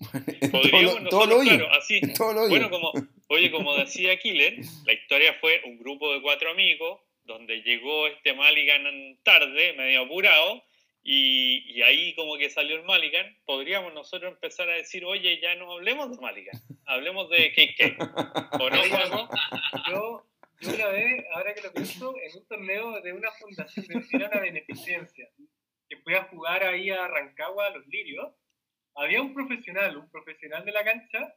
En 0.40 0.50
todo 0.50 0.62
Podríamos 0.62 1.02
lo, 1.02 1.08
todo 1.10 1.40
claro, 1.42 1.72
así, 1.74 2.00
En 2.02 2.12
todo 2.14 2.32
lo. 2.32 2.48
Bueno, 2.48 2.70
como, 2.70 2.92
oye, 3.28 3.50
como 3.52 3.74
decía 3.76 4.16
Killer, 4.18 4.56
la 4.84 4.92
historia 4.92 5.34
fue 5.40 5.60
un 5.64 5.78
grupo 5.78 6.12
de 6.12 6.20
cuatro 6.22 6.50
amigos, 6.50 7.00
donde 7.24 7.62
llegó 7.62 8.08
este 8.08 8.34
Maligan 8.34 8.82
tarde, 9.22 9.74
medio 9.74 10.02
apurado, 10.02 10.64
y, 11.04 11.64
y 11.72 11.82
ahí 11.82 12.14
como 12.16 12.36
que 12.36 12.50
salió 12.50 12.74
el 12.76 12.82
Maligan, 12.84 13.26
podríamos 13.44 13.94
nosotros 13.94 14.32
empezar 14.32 14.68
a 14.70 14.74
decir, 14.74 15.04
oye, 15.04 15.38
ya 15.40 15.54
no 15.54 15.70
hablemos 15.72 16.10
de 16.10 16.20
Maligan, 16.20 16.60
hablemos 16.84 17.28
de 17.30 17.52
KK. 17.52 18.02
¿O 18.60 18.70
no, 18.70 18.82
Juanjo? 18.82 19.28
Yo, 19.88 20.26
yo 20.62 20.74
una 20.74 20.88
vez, 20.88 21.24
ahora 21.32 21.54
que 21.54 21.62
lo 21.62 21.72
pienso, 21.72 22.14
en 22.22 22.38
un 22.38 22.46
torneo 22.46 23.00
de 23.00 23.12
una 23.12 23.30
fundación, 23.32 23.86
de 23.86 24.16
era 24.16 24.28
una 24.28 24.40
beneficencia, 24.40 25.28
que 25.88 25.96
fui 25.98 26.14
a 26.14 26.24
jugar 26.24 26.62
ahí 26.62 26.90
a 26.90 27.08
Rancagua, 27.08 27.66
a 27.66 27.70
Los 27.70 27.86
Lirios, 27.88 28.32
había 28.94 29.22
un 29.22 29.34
profesional, 29.34 29.96
un 29.96 30.10
profesional 30.10 30.64
de 30.64 30.72
la 30.72 30.84
cancha, 30.84 31.34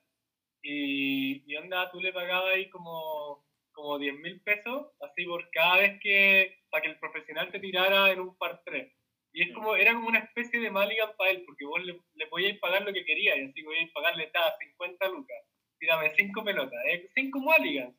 y, 0.62 1.44
y 1.46 1.56
onda, 1.58 1.92
tú 1.92 2.00
le 2.00 2.14
pagabas 2.14 2.54
ahí 2.54 2.70
como, 2.70 3.46
como 3.72 3.98
10 3.98 4.16
mil 4.20 4.42
pesos, 4.42 4.88
así 5.02 5.26
por 5.26 5.50
cada 5.52 5.78
vez 5.78 6.00
que, 6.02 6.60
para 6.70 6.84
que 6.84 6.90
el 6.90 7.00
profesional 7.00 7.52
te 7.52 7.60
tirara 7.60 8.12
en 8.12 8.20
un 8.20 8.38
par 8.38 8.62
3. 8.66 8.92
Y 9.34 9.44
es 9.44 9.54
como, 9.54 9.76
era 9.76 9.94
como 9.94 10.08
una 10.08 10.20
especie 10.20 10.60
de 10.60 10.72
Maligan 10.72 11.12
para 11.18 11.32
él, 11.32 11.44
porque 11.46 11.66
vos 11.66 11.84
le, 11.84 12.00
le 12.14 12.28
podíais 12.28 12.60
pagar 12.60 12.84
lo 12.84 12.94
que 12.94 13.06
quería, 13.06 13.36
y 13.36 13.46
así 13.46 13.64
podíais 13.64 13.92
pagarle 13.92 14.32
cada 14.32 14.58
50 14.58 15.10
lucas. 15.10 15.38
Tírame 15.78 16.14
5 16.16 16.44
pelotas, 16.44 16.86
¿eh? 16.88 17.10
5 17.16 17.40
Maligans. 17.40 17.96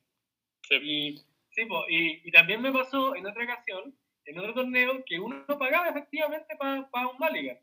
Sí. 0.67 0.75
Y 0.81 1.21
Sí, 1.49 1.65
po, 1.65 1.83
y, 1.89 2.21
y 2.23 2.31
también 2.31 2.61
me 2.61 2.71
pasó 2.71 3.15
en 3.15 3.25
otra 3.25 3.43
ocasión, 3.43 3.97
en 4.25 4.37
otro 4.37 4.53
torneo, 4.53 5.03
que 5.07 5.19
uno 5.19 5.43
pagaba 5.57 5.89
efectivamente 5.89 6.55
para 6.55 7.07
un 7.07 7.17
Maliga. 7.17 7.59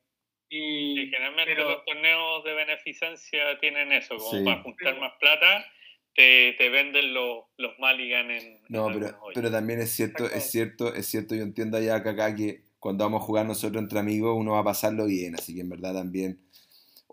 Y, 0.49 1.01
Y 1.03 1.07
generalmente 1.11 1.55
pero- 1.55 1.71
los 1.71 1.85
torneos 1.85 2.43
de 2.43 2.55
beneficencia 2.55 3.59
tienen 3.61 3.93
eso, 3.93 4.17
como 4.17 4.31
Sí. 4.31 4.45
para 4.45 4.63
juntar 4.63 4.95
Sí. 4.95 5.01
más 5.01 5.13
plata, 5.21 5.65
te, 6.13 6.55
te 6.59 6.69
venden 6.71 7.15
los, 7.15 7.45
los 7.57 7.79
Mulligan 7.79 8.31
en. 8.33 8.61
No, 8.69 8.91
en 8.91 8.99
pero, 9.01 9.21
pero 9.33 9.51
también 9.51 9.81
es 9.81 9.91
cierto, 9.93 10.27
es 10.27 10.51
cierto, 10.51 10.93
es 10.93 11.07
cierto, 11.07 11.35
yo 11.37 11.43
entiendo 11.43 11.81
ya 11.81 12.03
que 12.03 12.09
acá 12.09 12.35
que 12.35 12.63
cuando 12.81 13.05
vamos 13.05 13.23
a 13.23 13.25
jugar 13.27 13.47
nosotros 13.47 13.81
entre 13.83 13.99
amigos 14.01 14.37
uno 14.37 14.53
va 14.53 14.59
a 14.61 14.65
pasarlo 14.65 15.07
bien, 15.07 15.35
así 15.37 15.55
que 15.55 15.61
en 15.63 15.69
verdad 15.71 15.95
también, 15.95 16.41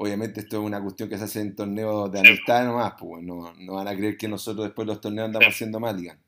obviamente 0.01 0.39
esto 0.41 0.57
es 0.57 0.63
una 0.63 0.81
cuestión 0.81 1.07
que 1.09 1.17
se 1.17 1.25
hace 1.25 1.41
en 1.41 1.55
torneos 1.55 2.11
de 2.11 2.19
Sí. 2.21 2.27
amistad 2.27 2.65
nomás, 2.65 2.93
pues 2.99 3.23
no, 3.23 3.53
no 3.59 3.73
van 3.75 3.87
a 3.87 3.95
creer 3.95 4.17
que 4.17 4.27
nosotros 4.27 4.65
después 4.65 4.87
de 4.87 4.93
los 4.93 5.01
torneos 5.01 5.27
andamos 5.27 5.45
Sí. 5.47 5.51
haciendo 5.53 5.79
Maligan. 5.79 6.19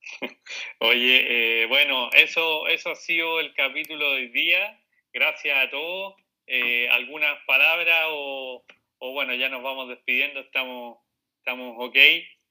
Oye, 0.80 1.62
eh, 1.62 1.66
bueno, 1.66 2.10
eso, 2.12 2.66
eso 2.68 2.90
ha 2.90 2.96
sido 2.96 3.40
el 3.40 3.54
capítulo 3.54 4.10
de 4.10 4.16
hoy 4.16 4.28
día. 4.28 4.78
Gracias 5.12 5.56
a 5.56 5.70
todos. 5.70 6.14
Eh, 6.46 6.88
¿Algunas 6.90 7.38
palabras 7.46 8.04
o, 8.10 8.64
o 8.98 9.12
bueno, 9.12 9.34
ya 9.34 9.48
nos 9.48 9.62
vamos 9.62 9.88
despidiendo? 9.88 10.40
Estamos, 10.40 10.98
estamos 11.38 11.76
ok. 11.78 11.96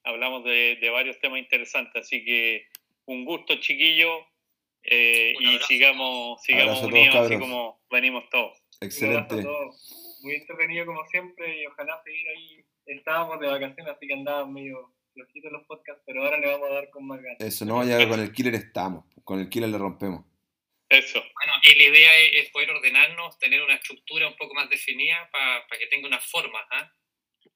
Hablamos 0.04 0.44
de, 0.44 0.76
de 0.80 0.90
varios 0.90 1.20
temas 1.20 1.38
interesantes, 1.38 2.02
así 2.02 2.24
que 2.24 2.66
un 3.06 3.24
gusto, 3.24 3.54
chiquillo. 3.56 4.26
eh, 4.82 5.34
Un 5.38 5.44
y 5.44 5.58
sigamos, 5.60 6.42
sigamos 6.42 6.82
unidos 6.82 7.14
así 7.14 7.38
como 7.38 7.80
venimos 7.90 8.28
todos. 8.30 8.61
Un 8.82 8.86
Excelente. 8.86 9.42
todos. 9.42 10.18
Muy 10.22 10.34
entretenido 10.34 10.86
como 10.86 11.06
siempre 11.06 11.62
y 11.62 11.66
ojalá 11.66 12.00
seguir 12.04 12.26
ahí. 12.28 12.64
Estábamos 12.86 13.38
de 13.40 13.46
vacaciones, 13.46 13.94
así 13.94 14.06
que 14.06 14.14
andaban 14.14 14.52
medio 14.52 14.92
flojitos 15.14 15.52
los 15.52 15.66
podcasts, 15.66 16.02
pero 16.04 16.24
ahora 16.24 16.38
le 16.38 16.48
vamos 16.48 16.68
a 16.68 16.74
dar 16.74 16.90
con 16.90 17.06
más 17.06 17.22
ganas. 17.22 17.40
Eso, 17.40 17.64
no, 17.64 17.84
ya 17.84 18.08
con 18.08 18.18
el 18.18 18.32
killer 18.32 18.54
estamos, 18.54 19.04
con 19.24 19.38
el 19.38 19.48
killer 19.48 19.68
le 19.68 19.78
rompemos. 19.78 20.24
Eso. 20.88 21.20
Bueno, 21.20 21.52
y 21.62 21.74
la 21.74 21.84
idea 21.84 22.18
es, 22.32 22.50
poder 22.50 22.70
ordenarnos, 22.70 23.38
tener 23.38 23.62
una 23.62 23.74
estructura 23.74 24.28
un 24.28 24.36
poco 24.36 24.54
más 24.54 24.68
definida 24.68 25.28
para 25.30 25.78
que 25.78 25.86
tenga 25.86 26.08
una 26.08 26.18
forma. 26.18 26.58
¿ah? 26.70 26.92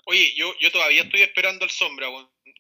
Oye, 0.06 0.32
yo, 0.36 0.54
yo 0.60 0.70
todavía 0.70 1.02
estoy 1.02 1.22
esperando 1.22 1.64
al 1.64 1.70
Sombra. 1.70 2.08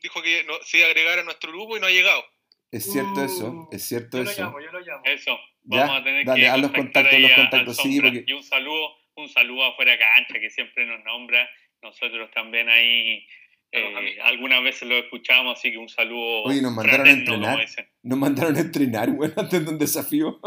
Dijo 0.02 0.22
que 0.22 0.44
no, 0.44 0.60
se 0.62 0.78
iba 0.78 0.86
a 0.86 0.90
agregar 0.90 1.18
a 1.18 1.24
nuestro 1.24 1.52
grupo 1.52 1.76
y 1.76 1.80
no 1.80 1.86
ha 1.86 1.90
llegado. 1.90 2.24
Es 2.72 2.90
cierto 2.92 3.20
Uh, 3.20 3.24
eso, 3.24 3.68
es 3.72 3.82
cierto 3.82 4.18
Yo 4.18 4.24
lo 4.24 4.30
eso. 4.30 4.42
llamo, 4.42 4.60
yo 4.60 4.72
lo 4.72 4.80
llamo. 4.80 5.02
Eso. 5.04 5.38
Ya, 5.64 5.80
Vamos 5.80 6.00
a 6.00 6.04
tener 6.04 6.24
dale, 6.26 6.40
que 6.40 6.48
haz 6.48 6.60
los 6.60 6.72
contactos, 6.72 7.20
los 7.20 7.30
a- 7.32 7.34
contactos, 7.36 7.76
sí, 7.78 8.00
porque- 8.00 8.24
Y 8.26 8.32
un 8.32 8.42
saludo, 8.42 8.88
un 9.16 9.28
saludo 9.28 9.64
afuera 9.64 9.96
cancha 9.98 10.38
que 10.40 10.50
siempre 10.50 10.86
nos 10.86 11.02
nombra. 11.04 11.48
Nosotros 11.82 12.30
también 12.32 12.68
ahí 12.68 13.26
eh, 13.72 14.18
algunas 14.22 14.62
veces 14.62 14.88
lo 14.88 14.96
escuchamos, 14.96 15.58
así 15.58 15.70
que 15.72 15.78
un 15.78 15.88
saludo. 15.88 16.44
Oye, 16.44 16.62
nos 16.62 16.72
mandaron 16.72 17.06
a 17.06 17.10
entrenar. 17.10 17.66
Nos 18.02 18.18
mandaron 18.18 18.56
a 18.56 18.60
entrenar, 18.60 19.10
bueno, 19.10 19.34
antes 19.36 19.64
de 19.64 19.70
un 19.70 19.78
desafío. 19.78 20.38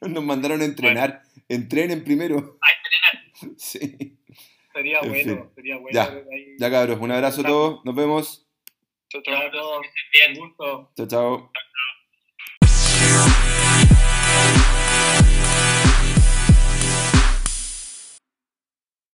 Nos 0.00 0.22
mandaron 0.24 0.60
a 0.60 0.64
entrenar. 0.64 1.22
Entrenen 1.48 2.04
primero. 2.04 2.58
Sí. 3.58 4.16
Sería 4.72 5.00
En 5.02 5.08
bueno, 5.10 5.34
fin. 5.36 5.50
sería 5.54 5.76
bueno. 5.76 5.94
Ya. 5.94 6.04
ahí. 6.32 6.46
Ya 6.58 6.70
cabros, 6.70 6.98
un 7.00 7.10
abrazo 7.10 7.42
a 7.42 7.44
todos. 7.44 7.84
Nos 7.84 7.94
vemos. 7.94 8.43
Chao, 9.22 9.50
chao. 9.52 9.80
Gusto. 10.34 10.90
Chao, 10.96 11.06
chao. 11.06 11.50